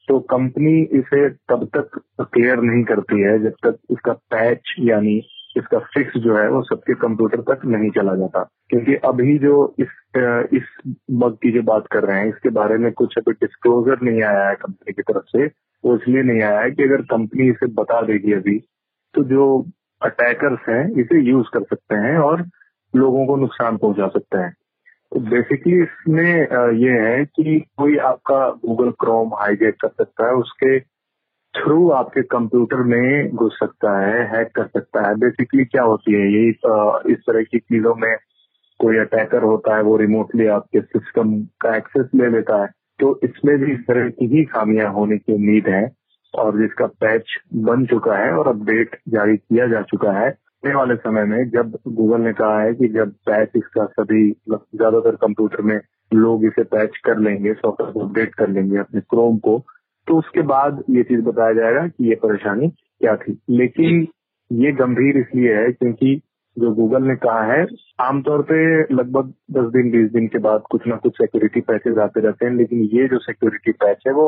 तो 0.08 0.20
कंपनी 0.20 0.82
इसे 1.00 1.30
तब 1.30 1.70
तक 1.78 2.00
क्लियर 2.22 2.62
नहीं 2.62 2.84
करती 2.84 3.22
है 3.22 3.40
जब 3.44 3.54
तक 3.66 3.78
इसका 3.92 4.14
पैच 4.14 4.76
यानी 4.80 5.22
इसका 5.58 5.80
फिक्स 5.80 6.18
जो 6.18 6.36
है, 6.38 6.50
वो 6.50 6.62
सबके 6.62 6.94
कंप्यूटर 6.94 7.42
तक 7.42 7.66
नहीं 7.66 7.90
चला 7.90 8.16
जाता। 8.16 8.44
क्योंकि 8.70 8.96
अभी 8.96 9.38
जो 9.38 9.76
इस 9.80 9.88
इस 10.54 10.94
बग 11.12 11.38
की 11.44 11.52
जो 11.52 11.62
बात 11.62 11.88
कर 11.92 12.04
रहे 12.04 12.20
हैं, 12.20 12.28
इसके 12.30 12.50
बारे 12.50 12.78
में 12.78 12.92
कुछ 12.92 13.18
अभी 13.18 13.32
डिस्क्लोजर 13.32 14.02
नहीं 14.02 14.22
आया 14.24 14.48
है 14.50 14.56
कंपनी 14.56 14.94
की 14.94 15.02
तरफ़ 15.02 15.24
से। 15.28 15.46
वो 15.86 15.96
इसलिए 15.96 16.24
नहीं 16.24 16.42
आया 16.42 16.60
है 16.62 16.72
कि 16.72 16.84
अगर 16.84 17.02
कंपनी 17.02 17.50
इसे 17.50 17.68
बता 17.68 18.02
देगी 18.02 18.34
अभी 18.34 18.60
तो 19.14 19.24
जो 19.24 19.66
अटैकर्स 20.02 20.60
हैं, 20.70 20.92
इसे 21.00 21.22
यूज़ 21.22 21.48
कर 21.54 21.64
सकते 21.64 21.96
हैं 21.96 22.18
और 22.18 22.46
लोगों 22.96 23.26
को 23.28 23.36
नुकसान 23.36 23.78
पहुँचा 23.78 24.08
सकते 24.08 24.38
हैं। 24.38 24.54
तो 25.12 25.20
बेसिकली 25.22 25.82
इसमें 25.82 26.78
ये 26.78 27.00
है 27.00 27.24
कि 27.26 27.60
कोई 27.78 27.98
आपका 28.06 28.40
गूगल 28.66 28.90
क्रोम 29.00 29.34
हाईजेक 29.34 29.76
कर 29.82 29.88
सकता 29.90 30.28
है, 30.28 30.34
उसके 30.34 30.80
थ्रू 31.54 31.90
आपके 31.92 32.22
कंप्यूटर 32.32 32.82
में 32.84 33.36
घुस 33.36 33.58
सकता 33.60 33.98
है 34.00 34.24
हैक 34.32 34.52
कर 34.56 34.66
सकता 34.68 35.08
है। 35.08 35.14
बेसिकली 35.20 35.66
क्या 35.66 35.84
होती 35.84 36.14
है, 36.14 36.32
ये 36.34 36.50
इस 37.14 37.20
तरह 37.28 37.44
की 37.44 37.60
चीज़ों 37.60 37.94
में 37.96 38.16
कोई 38.80 38.98
अटैकर 38.98 39.44
होता 39.44 39.76
है, 39.76 39.82
वो 39.84 39.96
रिमोटली 39.98 40.48
आपके 40.48 40.82
सिस्टम 40.82 41.34
का 41.62 41.76
एक्सेस 41.78 42.10
ले 42.16 42.30
लेता 42.30 42.62
है। 42.62 42.68
तो 43.00 43.20
इसमें 43.24 43.58
भी 43.58 43.72
इस 43.74 43.80
तरह 43.88 44.10
की 44.10 44.26
ही 44.28 44.44
खामियाँ 44.46 44.92
होने 44.94 45.18
की 45.18 45.34
उम्मीद 45.34 45.68
है, 45.68 45.90
और 46.34 46.58
जिसका 46.58 46.86
पैच 47.02 47.38
बन 47.66 47.86
चुका 47.86 48.18
है 48.18 48.32
और 48.34 48.48
अपडेट 48.48 48.96
जारी 49.10 49.38
किया 49.38 49.68
जा 49.68 49.82
चुका 49.92 50.12
है। 50.12 50.30
आने 50.64 50.74
वाले 50.76 50.96
समय 50.96 51.24
में 51.24 51.50
जब 51.50 51.78
गूगल 51.88 52.22
ने 52.22 52.32
कहा 52.34 52.62
है 52.62 52.74
कि 52.74 52.88
जब 52.88 53.12
पैच 53.26 53.50
इसका 53.56 53.86
सभी 53.86 54.30
ज़्यादातर 54.50 55.16
कंप्यूटर 55.16 55.62
में 55.62 55.80
लोग 56.12 56.46
इसे 56.46 56.64
पैच 56.64 56.98
कर 57.06 57.20
लेंगे 57.20 57.54
सॉफ्टवेयर 57.54 57.92
को 57.94 58.00
अपडेट 58.00 58.34
कर 58.36 58.50
लेंगे 58.50 58.78
अपने 58.78 59.02
क्रोम 59.02 59.38
को 59.38 59.58
तो 60.08 60.18
उसके 60.18 60.42
बाद 60.42 60.84
ये 60.90 61.04
चीज़ 61.04 61.22
बताया 61.22 61.54
जाएगा 61.54 61.88
कि 61.88 62.10
ये 62.10 62.16
परेशानी 62.16 62.68
क्या 62.70 63.16
थी। 63.16 63.38
लेकिन 63.50 64.08
ये 64.52 64.72
गंभीर 64.72 65.18
इसलिए 65.18 65.56
है 65.56 65.72
क्योंकि 65.72 66.16
जो 66.58 66.72
गूगल 66.74 67.04
ने 67.04 67.16
कहा 67.16 67.42
है, 67.44 67.66
आमतौर 68.00 68.42
पे 68.42 68.60
लगभग 68.94 69.34
10 69.52 69.72
दिन 69.74 69.92
20 69.92 70.14
दिन 70.14 70.28
के 70.28 70.40
बाद 70.40 70.62
कुछ 70.72 70.88
ना 70.88 70.96
कुछ 70.96 71.14
सिक्योरिटी 71.14 71.62
पैचेज 71.62 71.98
आते 72.00 72.20
रहते 72.20 72.46
हैं, 72.46 72.54
लेकिन 72.54 72.80
ये 72.94 73.08
जो 73.08 73.20
सिक्योरिटी 73.20 73.72
पैच 73.72 74.04
है, 74.08 74.14
वो 74.14 74.28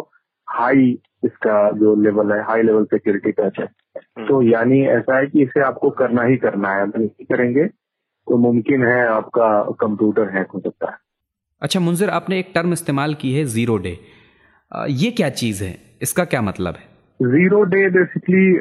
हाई 0.49 0.97
इसका 1.25 1.55
जो 1.77 1.95
लेवल 2.03 2.31
है 2.33 2.41
हाई 2.43 2.62
लेवल 2.63 2.83
सिक्योरिटी 2.85 3.31
पैच 3.31 3.59
है। 3.59 3.65
हम्म। 3.65 4.27
तो 4.27 4.41
यानी 4.43 4.81
ऐसा 4.88 5.17
है 5.17 5.27
कि 5.27 5.41
इसे 5.43 5.62
आपको 5.63 5.89
करना 5.99 6.23
ही 6.23 6.38
करना 6.38 6.73
है। 6.73 6.81
अगर 6.81 6.99
नहीं 6.99 7.25
करेंगे 7.25 7.65
तो 7.65 8.38
मुमकिन 8.38 8.85
है 8.85 9.05
आपका 9.07 9.49
कंप्यूटर 9.79 10.29
हैक 10.38 10.51
हो 10.55 10.59
सकता 10.59 10.91
है। 10.91 10.97
अच्छा 11.62 11.79
मुंजिर 11.79 12.09
आपने 12.12 12.39
एक 12.39 12.51
टर्म 12.55 12.73
इस्तेमाल 12.73 13.13
की 13.21 13.33
है 13.33 13.43
ज़ीरो 13.47 13.77
डे 13.77 13.97
ये 14.71 15.12
क्या 15.12 15.29
चीज़ 15.31 15.63
है? 15.63 15.75
इसका 16.01 16.25
क्या 16.25 16.41
मतलब 16.41 16.75
है? 16.75 16.88
ज़ीरो 17.19 17.63
डे 17.71 17.89
बेसिकली 17.89 18.53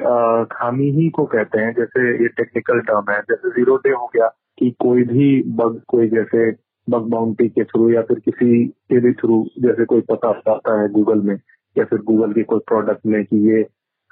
खामी 0.52 0.90
ही 0.92 1.08
को 1.16 1.24
कहते 1.26 1.60
हैं। 1.60 1.72
जैसे 1.74 2.10
ये 2.22 2.28
टेक्निकल 2.28 2.80
टर्म 2.88 3.12
है। 3.12 3.20
जैसे 3.30 3.50
ज़ीरो 3.50 3.76
डे 3.76 3.90
हो 3.90 4.06
गया 4.14 4.26
कि 4.58 4.70
कोई 4.80 5.02
भी 5.04 5.42
बग 5.58 5.80
कोई 5.88 6.08
जैसे 6.08 6.50
बग 6.88 7.08
बाउंड्री 7.10 7.48
के 7.48 7.64
थ्रू 7.64 7.90
या 7.90 8.02
फिर 8.02 8.18
किसी 8.18 8.64
के 8.66 9.00
भी 9.00 9.12
थ्रू 9.12 9.44
जैसे 9.60 9.84
कोई 9.84 10.00
पता 10.10 10.28
आता 10.52 10.80
है 10.80 10.88
गूगल 10.92 11.20
में 11.22 11.36
या 11.76 11.84
फिर 11.84 11.98
गूगल 12.02 12.32
के 12.32 12.42
कोई 12.42 12.60
प्रोडक्ट 12.68 13.06
में 13.06 13.24
कि 13.24 13.36
ये 13.48 13.62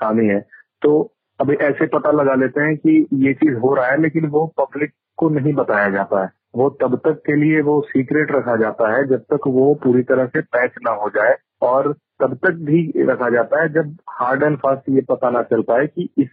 खामी 0.01 0.27
है। 0.27 0.41
तो 0.83 1.01
अभी 1.41 1.55
ऐसे 1.63 1.87
पता 1.89 2.11
लगा 2.13 2.35
लेते 2.35 2.61
हैं 2.61 2.77
कि 2.77 3.07
ये 3.15 3.33
चीज़ 3.35 3.55
हो 3.57 3.75
रहा 3.75 3.87
है, 3.87 4.01
लेकिन 4.03 4.27
वो 4.29 4.47
पब्लिक 4.61 4.93
को 5.19 5.29
नहीं 5.31 5.53
बताया 5.55 5.89
जाता 5.91 6.23
है। 6.23 6.31
वो 6.57 6.69
तब 6.83 6.95
तक 7.05 7.21
के 7.27 7.37
लिए 7.37 7.61
वो 7.63 7.81
सीक्रेट 7.89 8.31
रखा 8.33 8.57
जाता 8.57 8.93
है 8.93 9.07
जब 9.09 9.25
तक 9.33 9.47
वो 9.47 9.75
पूरी 9.83 10.03
तरह 10.03 10.27
से 10.27 10.41
पैच 10.43 10.75
ना 10.85 10.91
हो 11.03 11.09
जाए 11.17 11.37
और 11.63 11.93
तब 12.21 12.35
तक 12.45 12.55
भी 12.65 12.81
रखा 13.09 13.29
जाता 13.31 13.63
है 13.63 13.69
जब 13.73 13.97
हार्ड 14.11 14.43
एंड 14.43 14.57
फास्ट 14.59 14.89
ये 14.91 15.01
पता 15.11 15.31
ना 15.31 15.43
चल 15.45 15.63
पाए 15.63 15.87
कि 15.87 16.09
इस 16.19 16.29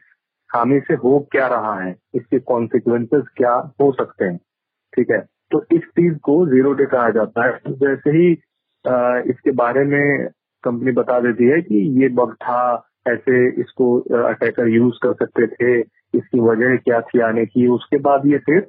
खामी 0.49 0.79
से 0.79 0.93
हो 0.95 1.19
क्या 1.31 1.47
रहा 1.47 1.73
है, 1.79 1.95
इसके 2.15 2.39
कॉन्सिक्वेंसेस 2.41 3.23
क्या 3.38 3.53
हो 3.81 3.91
सकते 3.91 4.25
हैं। 4.25 4.38
ठीक 4.93 5.12
है? 5.12 5.19
तो 5.51 5.63
इस 5.71 5.81
चीज़ 5.89 6.17
को 6.23 6.45
ज़ीरो 6.47 6.73
डे 6.73 6.86
कहा 6.86 7.09
जाता 7.09 7.45
है। 7.45 7.73
जैसे 7.75 8.09
ही 8.12 8.31
इसके 9.31 9.51
बारे 9.53 9.83
में 9.86 10.29
कंपनी 10.63 10.91
बता 10.91 11.19
देती 11.19 11.45
है 11.45 11.62
कि 11.62 11.80
ये 12.02 12.10
बग 12.19 12.34
था, 12.34 12.89
ऐसे 13.08 13.47
इसको 13.62 13.88
अटैकर 14.23 14.67
यूज़ 14.69 14.95
कर 15.04 15.13
सकते 15.23 15.47
थे, 15.47 15.80
इसकी 16.17 16.39
वजह 16.39 16.76
क्या 16.78 16.99
थी 17.02 17.19
आने 17.21 17.45
की, 17.45 17.67
उसके 17.67 17.97
बाद 17.99 18.26
ये 18.28 18.38
फिर 18.47 18.60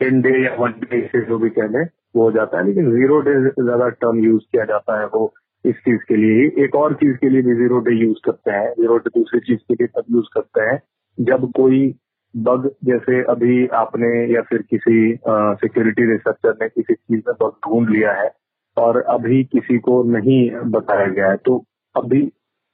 टेन 0.00 0.20
डे 0.22 0.30
या 0.44 0.54
वन 0.58 0.72
डे 0.82 1.00
से 1.06 1.20
जो 1.26 1.38
भी 1.38 1.50
कह 1.50 1.68
लें, 1.72 1.84
वो 2.16 2.22
हो 2.22 2.32
जाता 2.32 2.58
है। 2.58 2.66
लेकिन 2.66 2.90
ज़ीरो 2.92 3.20
डे 3.20 3.34
ज़्यादा 3.42 3.88
टर्म 3.88 4.24
यूज़ 4.24 4.42
किया 4.52 4.64
जाता 4.64 4.98
है 5.00 5.06
वो 5.14 5.32
इस 5.64 5.74
चीज़ 5.78 6.00
के 6.08 6.16
लिए। 6.16 6.42
ही 6.42 6.64
एक 6.64 6.74
और 6.74 6.94
चीज़ 7.02 7.16
के 7.16 7.28
लिए 7.28 7.42
भी 7.42 7.54
ज़ीरो 7.54 7.78
डे 7.80 7.94
यूज़ 7.96 8.18
करते 8.24 8.50
हैं। 8.50 8.70
ज़ीरो 8.72 8.96
डे 8.98 9.10
दूसरी 9.18 9.40
चीज़ 9.40 9.58
के 9.68 9.74
लिए 9.74 9.86
तब 9.96 10.14
यूज़ 10.14 10.26
करते 10.34 10.70
हैं, 10.70 10.80
जब 11.18 11.50
कोई 11.56 11.94
बग, 12.34 12.68
जैसे 12.84 13.22
अभी 13.30 13.66
आपने 13.76 14.08
या 14.34 14.42
फिर 14.42 14.62
किसी 14.70 15.18
सिक्योरिटी 15.28 16.10
रिसर्चर 16.12 16.56
ने 16.62 16.68
किसी 16.68 16.94
चीज़ 16.94 17.20
में 17.28 17.34
बग 17.42 17.52
ढूंढ 17.66 17.88
लिया 17.90 18.12
है 18.12 18.28
और 18.76 19.00
अभी 19.10 19.42
किसी 19.46 19.78
को 19.78 20.02
नहीं 20.12 20.40
बताया 20.70 21.06
गया 21.08 21.30
है। 21.30 21.36
तो 21.36 21.64
अभी 21.94 22.20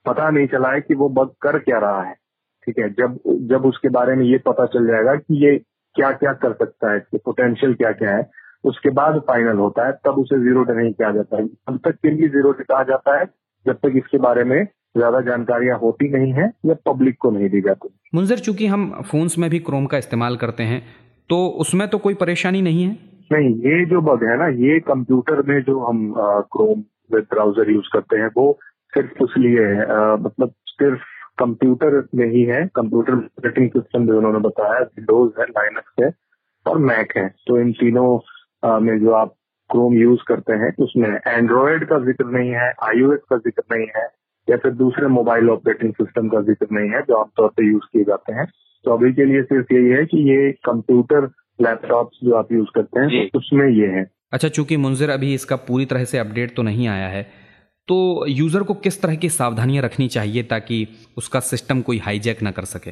पता 0.05 0.29
नहीं 0.29 0.47
चला 0.47 0.71
है 0.71 0.81
कि 0.81 0.95
वो 0.95 1.09
बग 1.11 1.33
कर 1.41 1.57
क्या 1.59 1.79
रहा 1.79 2.01
है। 2.03 2.13
ठीक 2.67 2.79
है, 2.79 2.89
जब 2.91 3.19
जब 3.49 3.65
उसके 3.65 3.89
बारे 3.89 4.15
में 4.15 4.25
ये 4.25 4.37
पता 4.47 4.65
चल 4.67 4.87
जाएगा 4.87 5.15
कि 5.15 5.45
ये 5.45 5.57
क्या 5.95 6.11
क्या 6.13 6.33
कर 6.35 6.53
सकता 6.53 6.91
है, 6.91 6.97
इसके 6.97 7.17
पोटेंशियल 7.19 7.73
क्या 7.73 7.91
क्या 7.93 8.15
है, 8.15 8.29
उसके 8.63 8.89
बाद 8.91 9.19
फाइनल 9.27 9.57
होता 9.57 9.85
है, 9.87 9.91
तब 10.05 10.19
उसे 10.19 10.39
ज़ीरो 10.39 10.63
डे 10.63 10.73
नहीं 10.73 10.91
किया 10.93 11.11
जाता 11.11 11.37
है। 11.37 11.47
अब 11.67 11.79
तक 11.85 11.95
के 11.95 12.11
लिए 12.11 12.29
ज़ीरो 12.29 12.51
डे 12.51 12.63
कहा 12.63 12.83
जाता 12.85 13.19
है, 13.19 13.25
जब 13.65 13.77
तक 13.77 13.93
इसके 13.97 14.17
बारे 14.19 14.43
में 14.43 14.63
ज़्यादा 14.97 15.21
जानकारियाँ 15.21 15.77
होती 15.79 16.09
नहीं 16.09 16.31
है 16.33 16.51
या 16.65 16.75
पब्लिक 16.85 17.17
को 17.19 17.31
नहीं 17.31 17.49
दी 17.49 17.61
जाती। 17.61 17.89
मुंजर, 18.15 18.39
चूँकि 18.39 18.67
हम 18.67 18.91
फोन्स 19.01 19.37
में 19.37 19.49
भी 19.49 19.59
क्रोम 19.61 19.85
का 19.85 19.97
इस्तेमाल 19.97 20.37
करते 20.37 20.63
हैं 20.63 20.81
तो 21.29 21.45
उसमें 21.59 21.87
तो 21.87 21.97
कोई 21.97 22.13
परेशानी 22.15 22.61
नहीं 22.61 22.83
है? 22.83 22.95
नहीं, 23.31 23.49
ये 23.61 23.85
जो 23.85 24.01
बग 24.01 24.23
है 24.23 24.37
ना, 24.37 24.47
ये 24.47 24.79
कंप्यूटर 24.81 25.41
में 25.47 25.61
जो 25.63 25.79
हम 25.79 26.13
क्रोम 26.53 26.79
वेब 27.13 27.25
ब्राउज़र 27.31 27.69
यूज़ 27.71 27.89
करते 27.93 28.17
हैं, 28.17 28.29
वो 28.37 28.57
सिर्फ़ 28.93 29.23
उस 29.23 29.33
लिए 29.37 29.65
है 29.65 29.85
मतलब 30.17 30.53
सिर्फ़ 30.69 31.01
कंप्यूटर 31.39 32.03
में 32.15 32.25
ही 32.27 32.43
है। 32.43 32.65
कंप्यूटर 32.75 33.13
ऑपरेटिंग 33.15 33.69
सिस्टम 33.71 34.05
जो 34.07 34.17
उन्होंने 34.17 34.39
बताया 34.47 34.79
विंडोज़ 34.79 35.39
है 35.39 35.45
लाइनक्स 35.47 36.03
है 36.03 36.11
और 36.65 36.77
मैक 36.87 37.17
है। 37.17 37.27
तो 37.47 37.59
इन 37.59 37.71
तीनों 37.73 38.79
में 38.81 38.97
जो 38.99 39.11
आप 39.13 39.33
क्रोम 39.69 39.93
यूज़ 39.93 40.21
करते 40.27 40.53
हैं, 40.53 40.71
उसमें 40.83 41.09
एंड्रॉयड 41.27 41.87
का 41.89 41.99
ज़िक्र 42.05 42.25
नहीं 42.27 42.49
है 42.51 42.71
आईओएस 42.83 43.19
का 43.29 43.37
ज़िक्र 43.37 43.63
नहीं 43.71 43.87
है, 43.95 44.07
या 44.47 44.57
फिर 44.57 44.71
दूसरे 44.73 45.07
मोबाइल 45.09 45.49
ऑपरेटिंग 45.49 45.93
सिस्टम 45.93 46.29
का 46.29 46.41
ज़िक्र 46.43 46.67
नहीं 46.71 46.89
है, 46.89 47.01
जो 47.01 47.15
आमतौर 47.15 47.49
पर 47.49 47.63
यूज़ 47.63 47.83
किए 47.93 48.03
जाते 48.03 48.33
हैं। 48.33 48.45
तो 48.85 48.91
अभी 48.93 49.13
के 49.13 49.25
लिए 49.25 49.43
सिर्फ़ 49.43 49.73
यही 49.73 49.89
है 49.89 50.05
कि 50.05 50.17
ये 50.29 50.51
कंप्यूटर 50.65 51.29
लैपटॉप 51.59 52.09
जो 52.23 52.35
आप 52.35 52.51
यूज़ 52.51 52.69
करते 52.75 52.99
हैं 52.99 53.29
उसमें 53.35 53.67
ये 53.67 53.87
है। 53.89 54.05
अच्छा 54.33 54.47
चूँकि 54.49 54.77
मुंजिर 54.77 55.09
अभी 55.09 55.33
इसका 55.33 55.55
पूरी 55.67 55.85
तरह 55.85 56.03
से 56.05 56.17
अपडेट 56.17 56.55
तो 56.55 56.63
नहीं 56.63 56.87
आया 56.87 57.07
है 57.07 57.21
तो 57.87 58.25
यूज़र 58.29 58.63
को 58.63 58.73
किस 58.81 59.01
तरह 59.01 59.15
की 59.15 59.29
सावधानियाँ 59.31 59.83
रखनी 59.83 60.07
चाहिए 60.07 60.43
ताकि 60.45 60.87
उसका 61.17 61.39
सिस्टम 61.45 61.81
कोई 61.81 61.97
हाईजैक 61.99 62.41
ना 62.43 62.51
कर 62.51 62.65
सके? 62.65 62.91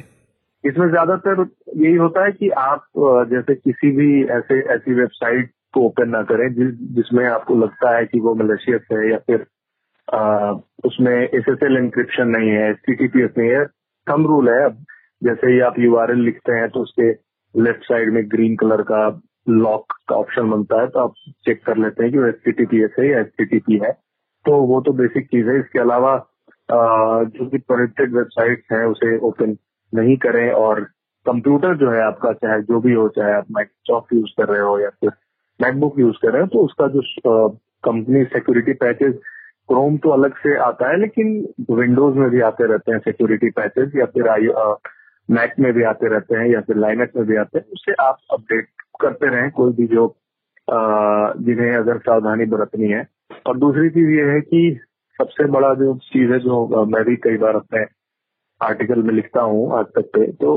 इसमें 0.64 0.88
ज़्यादातर 0.88 1.44
यही 1.76 1.94
होता 1.96 2.24
है 2.24 2.32
कि 2.32 2.48
आप 2.60 2.86
जैसे 3.30 3.54
किसी 3.54 3.90
भी 3.96 4.08
ऐसे 4.36 4.58
ऐसी 4.74 4.94
वेबसाइट 4.94 5.50
को 5.74 5.80
ओपन 5.86 6.08
ना 6.08 6.22
करें 6.22 6.48
जिस 6.54 6.74
जिसमें 6.96 7.24
आपको 7.26 7.54
लगता 7.56 7.96
है 7.96 8.04
कि 8.06 8.20
वो 8.20 8.34
मलेशियस 8.34 8.82
है 8.92 9.10
या 9.10 9.18
फिर 9.26 9.46
आ, 10.08 10.52
उसमें 10.84 11.14
एस 11.14 11.48
एस 11.48 11.62
एल 11.62 11.76
इंक्रिप्शन 11.76 12.28
नहीं 12.28 12.50
है 12.50 12.70
एस 12.70 12.78
नहीं 13.38 13.48
है 13.48 13.64
थम 14.06 14.26
रूल 14.26 14.48
है। 14.48 14.64
अब 14.64 14.84
जैसे 15.22 15.52
ही 15.52 15.60
आप 15.60 15.78
यूआरएल 15.78 16.24
लिखते 16.24 16.52
हैं 16.52 16.68
तो 16.70 16.80
उसके 16.80 17.12
लेफ़्ट 17.54 17.84
साइड 17.84 18.12
में 18.12 18.22
ग्रीन 18.30 18.56
कलर 18.56 18.82
का 18.82 19.20
लॉक 19.48 19.92
का 20.08 20.16
ऑप्शन 20.16 20.50
बनता 20.50 20.80
है 20.80 20.86
तो 20.86 21.00
आप 21.00 21.14
चेक 21.44 21.64
कर 21.66 21.76
लेते 21.76 22.02
हैं 22.02 22.12
कि 22.12 22.18
वो 22.18 22.26
एस 22.26 22.94
है 22.98 23.08
या 23.08 23.20
एस 23.20 23.62
है। 23.82 23.92
तो 24.44 24.56
वो 24.66 24.80
तो 24.80 24.92
बेसिक 24.92 25.26
चीज़ 25.26 25.48
है। 25.48 25.58
इसके 25.60 25.78
अलावा 25.78 26.16
जो 26.70 27.48
भी 27.50 27.58
प्रोटेक्टेड 27.58 28.14
वेबसाइट 28.16 28.62
है, 28.72 28.86
उसे 28.88 29.16
ओपन 29.18 29.56
नहीं 29.92 30.16
करें 30.16 30.50
और 30.52 30.80
कंप्यूटर 31.26 31.76
जो 31.76 31.90
है 31.90 32.02
आपका, 32.02 32.32
चाहे 32.32 32.60
जो 32.62 32.80
भी 32.80 32.92
हो, 32.92 33.08
चाहे 33.08 33.32
आप 33.32 33.46
माइक्रोसॉफ्ट 33.52 34.12
यूज़ 34.14 34.30
कर 34.38 34.48
रहे 34.48 34.60
हो 34.60 34.78
या 34.80 34.88
फिर 34.88 35.10
मैकबुक 35.60 35.98
यूज़ 36.00 36.16
कर 36.22 36.32
रहे 36.32 36.42
हो 36.42 36.48
तो 36.48 36.64
उसका 36.64 36.86
जो 36.88 37.48
कंपनी 37.84 38.24
सिक्योरिटी 38.24 38.72
पैचेज 38.72 39.14
क्रोम 39.68 39.96
तो 39.96 40.10
अलग 40.10 40.34
से 40.36 40.56
आता 40.58 40.88
है, 40.88 41.00
लेकिन 41.00 41.28
विंडोज़ 41.70 42.16
में 42.16 42.28
भी 42.30 42.40
आते 42.40 42.66
रहते 42.66 42.92
हैं 42.92 42.98
सिक्योरिटी 42.98 43.50
पैचेज 43.50 43.96
या 43.96 44.04
फिर 44.06 44.28
मैक 45.28 45.54
में 45.60 45.72
भी 45.72 45.82
आते 45.84 46.08
रहते 46.08 46.36
हैं 46.36 46.46
या 46.48 46.60
फिर 46.60 46.76
लाइनक्स 46.76 47.16
में 47.16 47.26
भी 47.26 47.36
आते 47.36 47.58
हैं, 47.58 47.64
उससे 47.72 47.92
आप 48.02 48.18
अपडेट 48.32 48.68
करते 49.00 49.34
रहें 49.34 49.50
कोई 49.50 49.72
भी 49.72 49.86
जो 49.86 50.14
जिन्हें 50.68 51.74
अगर 51.76 51.98
सावधानी 51.98 52.44
बरतनी 52.46 52.88
है। 52.88 53.06
और 53.46 53.58
दूसरी 53.58 53.90
चीज़ 53.90 54.10
ये 54.10 54.24
है 54.30 54.40
कि 54.40 54.80
सबसे 55.18 55.44
बड़ा 55.52 55.72
जो 55.74 55.94
चीज़ 56.04 56.32
है 56.32 56.38
जो 56.40 56.84
मैं 56.86 57.04
भी 57.04 57.16
कई 57.16 57.36
बार 57.36 57.56
अपने 57.56 57.84
आर्टिकल 58.60 59.02
में 59.02 59.14
लिखता 59.14 59.40
हूँ 59.42 59.78
आज 59.78 59.86
तक 59.96 60.10
पे 60.14 60.26
तो 60.32 60.56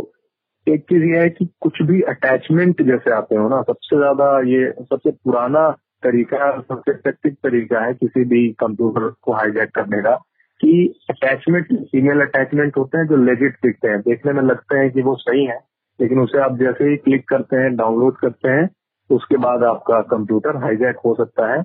एक 0.67 0.81
चीज़ 0.89 1.03
ये 1.03 1.19
है 1.19 1.29
कि 1.29 1.45
कुछ 1.62 1.81
भी 1.81 2.01
अटैचमेंट 2.10 2.81
जैसे 2.81 3.12
आते 3.12 3.36
हो 3.36 3.47
ना, 3.49 3.62
सबसे 3.62 3.97
ज़्यादा 3.97 4.39
ये 4.47 4.71
सबसे 4.81 5.12
पुराना 5.12 5.69
तरीका, 6.03 6.60
सबसे 6.62 6.91
इफ़ेक्टिव 6.91 7.36
तरीका 7.43 7.79
है 7.86 7.93
किसी 7.93 8.23
भी 8.25 8.47
कंप्यूटर 8.60 9.10
को 9.21 9.34
हाईजैक 9.34 9.71
करने 9.75 10.01
का। 10.01 10.15
कि 10.62 11.02
अटैचमेंट 11.10 11.67
फीमेल 11.82 12.21
अटैचमेंट 12.21 12.78
होते 12.78 12.97
हैं 12.97 13.08
जो 13.08 13.15
लेजिट 13.15 13.54
दिखते 13.54 13.88
हैं। 13.88 14.00
देखने 14.00 14.34
में 14.34 14.41
लगते 14.43 14.78
हैं 14.78 14.91
कि 14.91 15.02
वो 15.02 15.15
सही 15.15 15.45
है, 15.45 15.60
लेकिन 16.00 16.19
उसे 16.19 16.39
आप 16.39 16.58
जैसे 16.58 16.89
ही 16.89 16.95
क्लिक 16.97 17.28
करते 17.30 17.56
हैं 17.56 17.76
डाउनलोड 17.76 18.17
करते 18.17 18.50
हैं, 18.50 18.69
उसके 19.10 19.38
बाद 19.38 19.63
आपका 19.63 20.02
कंप्यूटर 20.02 20.58
हाईजैक 20.58 20.97
हो 21.06 21.15
सकता 21.15 21.54
है, 21.54 21.63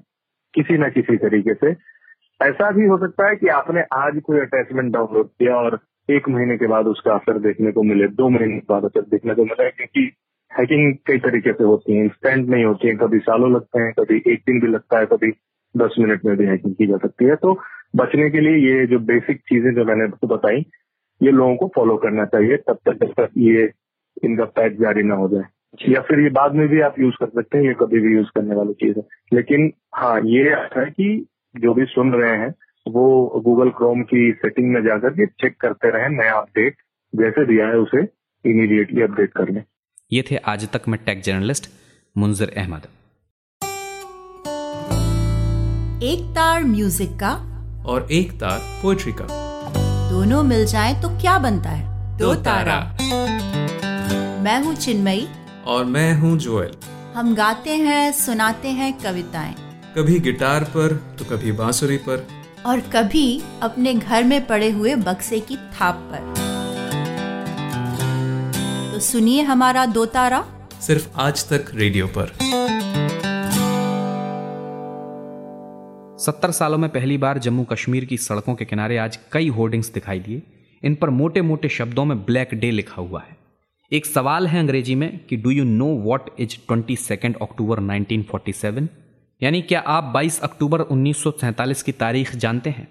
किसी 0.54 0.78
न 0.78 0.90
किसी 0.90 1.16
तरीके 1.16 1.54
से। 1.54 1.70
ऐसा 2.42 2.70
भी 2.70 2.86
हो 2.86 2.98
सकता 2.98 3.28
है 3.28 3.36
कि 3.36 3.48
आपने 3.48 3.82
आज 3.94 4.20
कोई 4.24 4.40
अटैचमेंट 4.40 4.92
डाउनलोड 4.92 5.28
किया 5.28 5.56
और 5.56 5.78
एक 6.10 6.28
महीने 6.28 6.56
के 6.56 6.66
बाद 6.66 6.86
उसका 6.86 7.14
असर 7.14 7.38
देखने 7.38 7.72
को 7.72 7.82
मिले, 7.82 8.08
दो 8.08 8.28
महीने 8.28 8.58
के 8.58 8.66
बाद 8.68 8.84
असर 8.84 9.00
देखने 9.00 9.34
को 9.34 9.44
मिले, 9.44 9.70
क्योंकि 9.70 10.12
हैकिंग 10.58 10.94
कई 11.06 11.18
तरीके 11.18 11.52
से 11.52 11.64
होती 11.64 11.96
है 11.96 12.04
इंस्टेंट 12.04 12.48
नहीं 12.48 12.64
होती 12.64 12.88
है, 12.88 12.94
कभी 12.94 13.18
सालों 13.18 13.54
लगते 13.54 13.80
हैं, 13.80 13.92
कभी 13.92 14.22
एक 14.26 14.38
दिन 14.38 14.60
भी 14.60 14.66
लगता 14.66 14.98
है, 14.98 15.06
कभी 15.06 15.30
दस 15.76 15.96
मिनट 15.98 16.24
में 16.24 16.36
भी 16.36 16.46
हैकिंग 16.46 16.74
की 16.74 16.86
जा 16.86 16.96
सकती 16.96 17.24
है। 17.24 17.36
तो 17.36 17.60
बचने 17.94 18.28
के 18.30 18.40
लिए 18.40 18.56
ये 18.64 18.86
जो 18.86 18.98
बेसिक 19.06 19.40
चीज़ें 19.40 19.74
जो 19.74 19.84
मैंने 19.84 20.04
आपको 20.04 20.26
बताई 20.26 20.64
ये 21.20 21.30
लोगों 21.30 21.56
को 21.56 21.66
फॉलो 21.74 21.96
करना 21.96 22.24
चाहिए 22.24 22.56
तब 22.56 22.78
तक 22.86 23.04
जब 23.04 23.12
तक 23.12 23.30
ये 23.38 23.70
इनका 24.24 24.44
पैच 24.56 24.72
जारी 24.72 25.02
ना 25.02 25.14
हो 25.14 25.28
जाए। 25.28 25.44
या 25.88 26.00
फिर 26.00 26.20
ये 26.20 26.30
बाद 26.30 26.54
में 26.54 26.66
भी 26.68 26.80
आप 26.80 26.98
यूज़ 27.00 27.14
कर 27.14 27.28
सकते 27.28 27.58
हैं 27.58 27.64
ये 27.64 27.74
कभी 27.80 28.00
भी 28.00 28.14
यूज़ 28.14 28.28
करने 28.34 28.54
वाली 28.54 28.72
चीज़ 28.74 28.98
है। 28.98 29.04
लेकिन 29.32 29.72
हाँ 29.94 30.20
ये 30.24 30.42
है 30.76 30.84
कि 30.90 31.26
जो 31.54 31.74
भी 31.74 31.84
सुन 31.84 32.12
रहे 32.14 32.36
हैं 32.38 32.54
वो 32.86 33.06
गूगल 33.44 33.70
क्रोम 33.70 34.02
की 34.02 34.30
सेटिंग 34.32 34.72
में 34.72 34.82
जाकर 34.82 35.10
के 35.10 35.26
चेक 35.26 35.56
करते 35.60 35.90
रहे 35.90 36.08
नया 36.08 36.34
अपडेट 36.34 36.76
जैसे 37.12 37.46
दिया 37.46 37.66
है 37.66 37.78
उसे 37.78 38.02
इमीडिएटली 38.44 39.02
अपडेट 39.02 39.32
कर 39.32 39.50
लें। 39.50 39.62
ये 40.12 40.22
थे 40.30 40.36
आज 40.46 40.68
तक 40.72 40.88
में 40.88 40.98
टेक 41.06 41.20
जर्नलिस्ट 41.22 41.70
मुंजर 42.16 42.52
अहमद। 42.56 42.86
एक 46.02 46.24
तार 46.30 46.64
म्यूज़िक 46.64 47.10
का 47.22 47.34
और 47.86 48.08
एक 48.12 48.32
तार 48.32 48.58
पोएट्री 48.82 49.12
का। 49.12 49.26
दोनों 50.10 50.42
मिल 50.42 50.66
जाए 50.66 50.92
तो 51.02 51.08
क्या 51.20 51.38
बनता 51.38 51.70
है? 51.70 52.18
दो 52.18 52.34
तारा। 52.34 52.78
मैं 54.42 54.62
हूँ 54.64 54.74
चिन्मयी। 54.74 55.28
और 55.66 55.84
मैं 55.84 56.12
हूँ 56.18 56.38
जोएल। 56.38 56.72
हम 57.16 57.34
गाते 57.34 57.76
हैं 57.76 58.12
सुनाते 58.12 58.68
हैं 58.68 58.92
कविताएँ। 58.98 59.54
कभी 59.98 60.18
गिटार 60.20 60.64
पर 60.64 60.92
तो 61.18 61.24
कभी 61.24 61.52
बांसुरी 61.52 61.96
पर। 61.96 62.26
और 62.66 62.80
कभी 62.80 63.42
अपने 63.62 63.94
घर 63.94 64.24
में 64.24 64.46
पड़े 64.46 64.70
हुए 64.70 64.94
बक्से 64.94 65.40
की 65.40 65.56
थाप 65.56 66.10
पर। 66.12 66.34
तो 68.92 69.00
सुनिए 69.00 69.42
हमारा 69.42 69.86
दो 69.86 70.04
तारा। 70.06 70.44
सिर्फ़ 70.80 71.08
आज 71.16 71.44
तक 71.48 71.70
रेडियो 71.74 72.06
पर। 72.06 72.32
सत्तर 76.26 76.50
सालों 76.50 76.78
में 76.78 76.88
पहली 76.90 77.16
बार 77.18 77.38
जम्मू 77.38 77.64
कश्मीर 77.64 78.04
की 78.04 78.16
सड़कों 78.16 78.54
के 78.54 78.64
किनारे 78.64 78.96
आज 78.96 79.18
कई 79.32 79.48
होर्डिंग्स 79.48 79.88
दिखाई 79.88 80.20
दिए। 80.20 80.42
इन 80.82 80.94
पर 80.94 81.10
मोटे 81.10 81.42
मोटे 81.42 81.68
शब्दों 81.68 82.04
में 82.04 82.24
ब्लैक 82.24 82.54
डे 82.54 82.70
लिखा 82.70 83.02
हुआ 83.02 83.20
है। 83.20 83.36
एक 83.92 84.06
सवाल 84.06 84.46
है 84.46 84.58
अंग्रेज़ी 84.58 84.94
में 84.94 85.18
कि 85.18 85.36
do 85.36 85.50
you 85.50 85.64
know 85.64 85.86
what 85.86 86.30
is 86.38 86.56
twenty 86.66 86.96
second 86.96 87.36
October 87.42 87.80
1947 87.80 88.88
यानी 89.42 89.60
क्या 89.62 89.80
आप 89.80 90.04
22 90.14 90.40
अक्टूबर 90.40 90.80
उन्नीस 90.80 91.82
की 91.82 91.92
तारीख 91.92 92.34
जानते 92.36 92.70
हैं? 92.70 92.88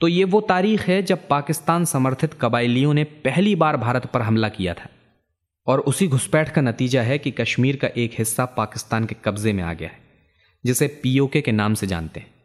तो 0.00 0.08
ये 0.08 0.24
वो 0.24 0.40
तारीख 0.40 0.82
है 0.82 1.02
जब 1.02 1.26
पाकिस्तान 1.28 1.84
समर्थित 1.84 2.34
कबाइलियों 2.34 2.92
ने 2.94 3.04
पहली 3.04 3.54
बार 3.54 3.76
भारत 3.76 4.06
पर 4.06 4.22
हमला 4.22 4.48
किया 4.48 4.74
था। 4.74 4.88
और 5.66 5.80
उसी 5.80 6.08
घुसपैठ 6.08 6.48
का 6.48 6.60
नतीजा 6.60 7.02
है 7.02 7.18
कि 7.18 7.30
कश्मीर 7.30 7.76
का 7.76 7.88
एक 7.96 8.18
हिस्सा 8.18 8.44
पाकिस्तान 8.44 9.04
के 9.04 9.16
कब्जे 9.24 9.52
में 9.52 9.62
आ 9.62 9.72
गया 9.72 9.88
है, 9.88 9.98
जिसे 10.64 10.86
पीओके 11.02 11.40
के 11.40 11.52
नाम 11.52 11.74
से 11.74 11.86
जानते 11.86 12.20
हैं। 12.20 12.39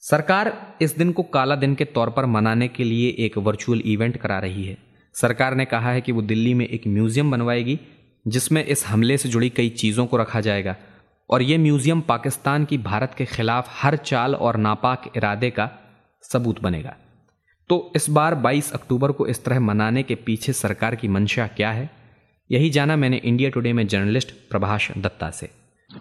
सरकार 0.00 0.76
इस 0.82 0.98
दिन 0.98 1.12
को 1.12 1.22
काला 1.22 1.56
दिन 1.56 1.74
के 1.74 1.84
तौर 1.84 2.10
पर 2.10 2.26
मनाने 2.26 2.68
के 2.68 2.84
लिए 2.84 3.10
एक 3.18 3.38
वर्चुअल 3.38 3.82
इवेंट 3.84 4.16
करा 4.16 4.38
रही 4.38 4.64
है। 4.64 4.78
सरकार 5.14 5.54
ने 5.54 5.64
कहा 5.64 5.92
है 5.92 6.00
कि 6.00 6.12
वो 6.12 6.22
दिल्ली 6.22 6.54
में 6.54 6.68
एक 6.68 6.82
म्यूज़ियम 6.86 7.30
बनवाएगी, 7.30 7.80
जिसमें 8.28 8.64
इस 8.64 8.86
हमले 8.86 9.18
से 9.18 9.28
जुड़ी 9.28 9.50
कई 9.50 9.68
चीज़ों 9.68 10.06
को 10.06 10.16
रखा 10.16 10.40
जाएगा। 10.40 10.76
और 11.30 11.42
ये 11.42 11.58
म्यूज़ियम 11.58 12.00
पाकिस्तान 12.00 12.64
की 12.64 12.78
भारत 12.78 13.14
के 13.18 13.24
खिलाफ 13.24 13.82
हर 13.82 13.96
चाल 13.96 14.34
और 14.34 14.56
नापाक 14.56 15.12
इरादे 15.16 15.50
का 15.50 15.70
सबूत 16.22 16.60
बनेगा। 16.60 16.96
तो 17.68 17.92
इस 17.96 18.10
बार 18.10 18.34
22 18.34 18.72
अक्टूबर 18.72 19.12
को 19.12 19.26
इस 19.26 19.44
तरह 19.44 19.60
मनाने 19.60 20.02
के 20.02 20.14
पीछे 20.14 20.52
सरकार 20.52 20.94
की 20.94 21.08
मंशा 21.08 21.46
क्या 21.46 21.70
है? 21.70 21.90
यही 22.50 22.70
जाना 22.70 22.96
मैंने 22.96 23.16
इंडिया 23.16 23.50
टुडे 23.50 23.72
में 23.72 23.86
जर्नलिस्ट 23.86 24.30
प्रभाष 24.50 24.90
दत्ता 24.98 25.30
से। 25.30 25.46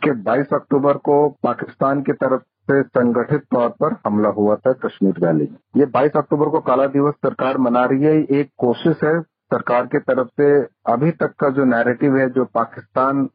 कि 0.03 0.11
22 0.11 0.45
अक्टूबर 0.53 0.93
को 0.93 1.29
पाकिस्तान 1.29 2.01
की 2.01 2.13
तरफ़ 2.13 2.41
से 2.71 2.81
संगठित 2.83 3.41
तौर 3.51 3.69
पर 3.81 3.95
हमला 4.05 4.29
हुआ 4.29 4.55
था 4.55 4.71
कश्मीर 4.85 5.25
वैली। 5.25 5.47
में 5.51 5.57
ये 5.77 5.85
22 5.85 6.17
अक्टूबर 6.17 6.49
को 6.49 6.59
काला 6.59 6.85
दिवस 6.87 7.13
सरकार 7.13 7.57
मना 7.57 7.85
रही 7.85 8.03
है। 8.03 8.15
एक 8.39 8.49
कोशिश 8.57 9.03
है 9.03 9.21
सरकार 9.51 9.85
की 9.85 9.99
तरफ़ 9.99 10.27
से 10.27 10.47
अभी 10.93 11.11
तक 11.11 11.33
का 11.39 11.49
जो 11.49 11.65
नैरेटिव 11.65 12.17
है, 12.17 12.29
जो 12.29 12.45
पाकिस्तान 12.45 13.29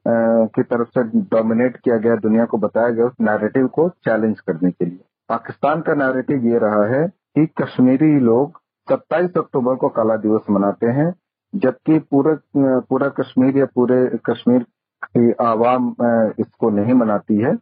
की 0.56 0.62
तरफ़ 0.62 0.88
से 0.88 1.02
डोमिनेट 1.20 1.76
किया 1.76 1.96
गया 1.96 2.16
दुनिया 2.16 2.44
को 2.44 2.58
बताया 2.58 2.88
गया, 2.88 3.06
उस 3.06 3.12
नैरेटिव 3.20 3.66
को 3.66 3.88
चैलेंज 3.88 4.40
करने 4.40 4.70
के 4.70 4.84
लिए। 4.84 5.04
पाकिस्तान 5.28 5.80
का 5.80 5.94
नैरेटिव 5.94 6.44
ये 6.44 6.58
रहा 6.58 6.84
है 6.86 7.06
कि 7.08 7.46
कश्मीरी 7.62 8.18
लोग 8.20 8.60
27 8.88 9.38
अक्टूबर 9.38 9.74
को 9.74 9.88
काला 9.88 10.16
दिवस 10.16 10.50
मनाते 10.50 10.86
हैं, 10.86 11.14
जबकि 11.54 11.98
पूरे, 11.98 12.36
पूरा 12.56 13.08
कश्मीर 13.08 13.58
या 13.58 13.66
पूरे 13.74 14.18
कश्मीर 14.30 14.66
की 15.04 15.32
आवाम 15.40 15.94
इसको 16.38 16.70
नहीं 16.70 16.94
मनाती 16.94 17.36
है। 17.36 17.52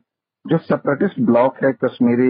जो 0.44 0.59
सेपरेटिस्ट 0.59 1.20
ब्लॉक 1.20 1.57
है 1.64 1.72
कश्मीरी 1.85 2.29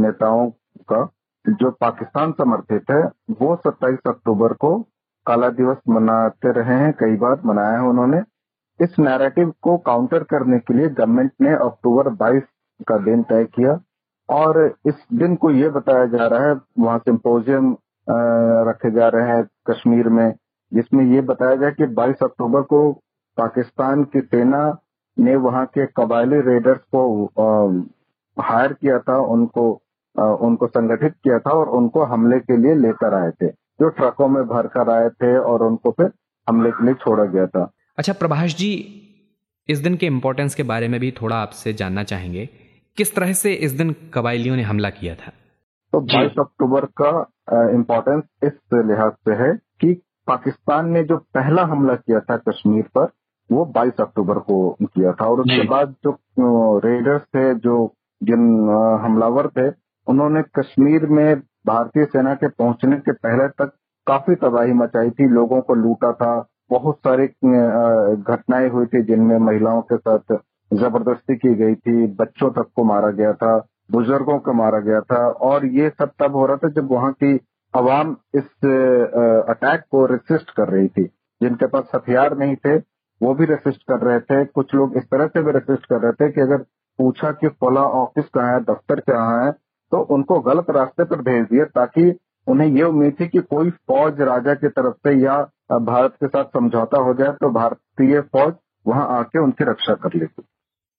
नेताओं 0.00 0.50
का, 0.92 1.04
जो 1.44 1.70
पाकिस्तान 1.80 2.32
समर्थित 2.32 2.90
है, 2.90 3.02
वो 3.40 3.54
27 3.66 4.08
अक्टूबर 4.08 4.52
को 4.54 4.78
काला 5.26 5.48
दिवस 5.50 5.76
मनाते 5.88 6.52
रहे 6.52 6.78
हैं, 6.78 6.92
कई 6.92 7.16
बार 7.16 7.40
मनाया 7.46 7.78
है 7.78 7.88
उन्होंने। 7.88 8.20
इस 8.80 8.98
नैरेटिव 8.98 9.52
को 9.62 9.76
काउंटर 9.86 10.22
करने 10.24 10.58
के 10.58 10.74
लिए 10.74 10.88
गवर्नमेंट 10.90 11.32
ने 11.40 11.52
अक्टूबर 11.56 12.08
22 12.16 12.42
का 12.88 12.96
दिन 13.04 13.22
तय 13.22 13.44
किया 13.54 13.78
और 14.28 14.64
इस 14.86 15.04
दिन 15.14 15.36
को 15.36 15.50
ये 15.52 15.68
बताया 15.70 16.06
जा 16.06 16.26
रहा 16.26 16.48
है, 16.48 16.54
वहाँ 16.78 16.98
सिंपोजियम 16.98 17.76
रखे 18.68 18.90
जा 18.90 19.08
रहे 19.08 19.28
हैं 19.28 19.44
कश्मीर 19.70 20.08
में, 20.08 20.32
जिसमें 20.72 21.04
ये 21.06 21.20
बताया 21.22 21.54
गया 21.56 21.70
कि 21.70 21.86
22 21.94 22.22
अक्टूबर 22.22 22.62
को 22.62 22.80
पाकिस्तान 23.38 24.04
की 24.04 24.20
सेना 24.20 24.68
ने 25.16 25.36
वहाँ 25.36 25.64
के 25.66 25.86
कबायली 25.96 26.40
रेडर्स 26.40 26.80
को 26.94 27.02
हायर 28.36 28.72
किया 28.72 28.98
था 28.98 29.16
उनको 29.32 29.70
उनको 30.16 30.66
संगठित 30.66 31.12
किया 31.14 31.38
था 31.38 31.50
और 31.50 31.68
उनको 31.76 32.04
हमले 32.04 32.38
के 32.40 32.56
लिए 32.56 32.74
लेकर 32.74 33.14
आए 33.14 33.30
थे। 33.32 33.46
जो 33.46 33.88
ट्रकों 33.88 34.28
में 34.28 34.42
भर 34.44 34.66
कर 34.66 34.90
आए 34.90 35.08
थे 35.10 35.36
और 35.38 35.62
उनको 35.62 35.90
फिर 35.90 36.10
हमले 36.48 36.70
के 36.70 36.84
लिए 36.84 36.94
छोड़ा 36.94 37.24
गया 37.24 37.46
था। 37.46 37.70
अच्छा 37.98 38.12
प्रभाष 38.12 38.54
जी 38.56 38.72
इस 39.68 39.78
दिन 39.78 39.96
के 39.96 40.06
इम्पोर्टेंस 40.06 40.54
के 40.54 40.62
बारे 40.62 40.88
में 40.88 40.98
भी 41.00 41.10
थोड़ा 41.12 41.36
आपसे 41.36 41.72
जानना 41.72 42.02
चाहेंगे। 42.02 42.48
किस 42.96 43.14
तरह 43.14 43.32
से 43.32 43.52
इस 43.52 43.72
दिन 43.72 43.94
कबाइलियों 44.14 44.56
ने 44.56 44.62
हमला 44.62 44.90
किया 44.90 45.14
था? 45.14 45.32
तो 45.92 46.00
22 46.00 46.38
अक्टूबर 46.40 46.84
का 47.00 47.10
इम्पोर्टेंस 47.70 48.22
इस 48.44 48.52
लिहाज 48.74 49.12
से 49.12 49.34
है 49.34 49.52
कि 49.80 49.92
पाकिस्तान 50.26 50.90
ने 50.90 51.02
जो 51.04 51.16
पहला 51.34 51.62
हमला 51.64 51.94
किया 51.94 52.20
था 52.20 52.36
कश्मीर 52.48 52.84
पर 52.98 53.06
वो 53.52 53.64
22 53.76 54.00
अक्टूबर 54.00 54.38
को 54.38 54.58
किया 54.82 55.12
था 55.12 55.26
और 55.26 55.40
उसके 55.40 55.66
बाद 55.68 55.94
जो 56.04 56.78
रेडर्स 56.78 57.22
थे 57.36 57.54
जो 57.58 57.76
जिन 58.20 58.44
हमलावर 59.02 59.48
थे 59.48 59.68
उन्होंने 60.06 60.42
कश्मीर 60.58 61.06
में 61.08 61.40
भारतीय 61.66 62.04
सेना 62.04 62.34
के 62.34 62.48
पहुँचने 62.48 62.96
के 62.96 63.12
पहले 63.12 63.48
तक 63.48 63.72
काफ़ी 64.06 64.34
तबाही 64.34 64.72
मचाई 64.72 65.10
थी 65.10 65.28
लोगों 65.28 65.60
को 65.60 65.74
लूटा 65.74 66.12
था 66.12 66.32
बहुत 66.70 66.96
सारी 66.98 67.26
घटनाएँ 67.26 68.68
हुई 68.68 68.86
थी 68.86 69.02
जिनमें 69.02 69.38
महिलाओं 69.38 69.82
के 69.82 69.96
साथ 69.96 70.36
ज़बरदस्ती 70.70 71.36
की 71.36 71.54
गई 71.54 71.74
थी 71.74 72.06
बच्चों 72.14 72.50
तक 72.50 72.70
को 72.76 72.84
मारा 72.84 73.10
गया 73.10 73.32
था 73.32 73.56
बुज़ुर्गों 73.92 74.38
को 74.38 74.52
मारा 74.52 74.78
गया 74.80 75.00
था 75.00 75.26
और 75.48 75.66
ये 75.66 75.88
सब 75.90 76.12
तब 76.18 76.36
हो 76.36 76.46
रहा 76.46 76.56
था 76.56 76.68
जब 76.68 76.92
वहाँ 76.92 77.12
की 77.12 77.34
आवाम 77.74 78.16
इस 78.34 78.44
अटैक 79.48 79.84
को 79.90 80.04
रेसिस्ट 80.06 80.50
कर 80.50 80.68
रही 80.68 80.88
थी 80.88 81.04
जिनके 81.40 81.66
पास 81.66 81.90
हथियार 81.94 82.36
नहीं 82.38 82.56
थे 82.56 82.78
वो 83.22 83.34
भी 83.34 83.44
रेसिस्ट 83.46 83.82
कर 83.88 84.00
रहे 84.00 84.20
थे। 84.20 84.44
कुछ 84.46 84.74
लोग 84.74 84.96
इस 84.96 85.04
तरह 85.04 85.26
से 85.26 85.42
भी 85.42 85.52
रेसिस्ट 85.52 85.86
कर 85.86 86.00
रहे 86.00 86.12
थे 86.12 86.30
कि 86.32 86.40
अगर 86.40 86.64
पूछा 86.98 87.30
कि 87.32 87.48
फला 87.60 87.80
ऑफ़िस 87.98 88.24
कहाँ 88.34 88.52
है, 88.52 88.60
दफ्तर 88.62 89.00
कहाँ 89.02 89.44
है 89.44 89.52
तो 89.92 90.00
उनको 90.14 90.38
गलत 90.40 90.70
रास्ते 90.70 91.04
पर 91.04 91.20
भेज 91.22 91.44
दिया 91.46 91.64
ताकि 91.74 92.12
उन्हें 92.46 92.68
ये 92.68 92.82
उम्मीद 92.82 93.14
थी 93.20 93.26
कि 93.28 93.40
कोई 93.50 93.70
फौज 93.70 94.20
राजा 94.22 94.54
की 94.54 94.68
तरफ़ 94.70 94.94
से 94.98 95.12
या 95.16 95.36
भारत 95.82 96.14
के 96.14 96.26
साथ 96.28 96.44
समझौता 96.56 96.98
हो 96.98 97.14
जाए 97.14 97.32
तो 97.32 97.50
भारतीय 97.50 98.20
फौज 98.32 98.52
वहाँ 98.86 99.06
आके 99.18 99.38
उनकी 99.38 99.64
रक्षा 99.64 99.94
कर 99.94 100.14
लेती। 100.14 100.42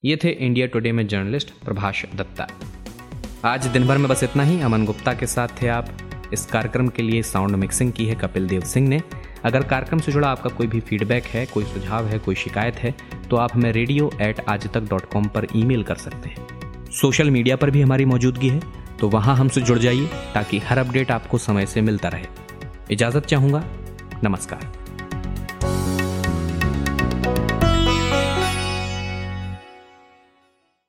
ये 0.04 0.16
थे 0.24 0.30
इंडिया 0.30 0.68
टुडे 0.68 0.92
में 0.92 1.06
जर्नलिस्ट 1.08 1.52
प्रभाष 1.66 2.06
दत्ता। 2.16 2.48
आज 3.46 3.68
दिन 3.68 3.88
भर 3.88 3.98
में 3.98 4.08
बस 4.10 4.24
इतना 4.24 4.44
ही। 4.44 4.62
अमन 4.62 4.86
गुप्ता 4.86 5.14
के 5.14 5.26
साथ 5.28 5.62
थे 5.62 5.68
आप। 5.70 5.86
इस 6.34 6.46
कार्यक्रम 6.46 6.88
के 6.88 7.04
लिए 7.04 7.22
साउंड 7.24 7.56
मिक्सिंग 7.56 7.92
की 7.92 8.06
है 8.06 8.16
कपिल 8.16 8.48
देव 8.48 8.62
सिंह 8.68 8.88
ने। 8.90 9.02
अगर 9.44 9.64
कार्यक्रम 9.64 10.00
से 10.00 10.12
जुड़ा 10.12 10.28
आपका 10.28 10.50
कोई 10.50 10.68
भी 10.68 10.80
फीडबैक 10.80 11.24
है, 11.24 11.46
कोई 11.46 11.64
सुझाव 11.64 12.08
है, 12.08 12.20
कोई 12.20 12.36
शिकायत 12.36 12.76
है 12.76 12.94
तो 13.30 13.36
आप 13.36 13.56
हमें 13.56 13.72
रेडियो 13.72 14.12
एट 14.22 14.40
आज 14.50 14.68
तक 14.74 14.90
डॉट 14.90 15.06
कॉम 15.06 15.28
पर 15.28 15.48
ईमेल 15.56 15.84
कर 15.84 15.96
सकते 15.96 16.30
हैं। 16.30 16.92
सोशल 16.92 17.32
मीडिया 17.32 17.56
पर 17.56 17.70
भी 17.70 17.82
हमारी 17.82 18.06
मौजूदगी 18.06 18.50
है 18.50 18.62
तो 19.00 19.10
वहाँ 19.10 19.36
हमसे 19.36 19.62
जुड़ 19.62 19.78
जाइए 19.80 20.08
ताकि 20.34 20.60
हर 20.60 20.78
अपडेट 20.78 21.12
आपको 21.12 21.38
समय 21.38 21.66
से 21.66 21.82
मिलता 21.82 22.10
रहे। 22.10 22.26
इजाज़त 22.92 23.26
चाहूँगा। 23.26 23.64
नमस्कार। 24.24 24.83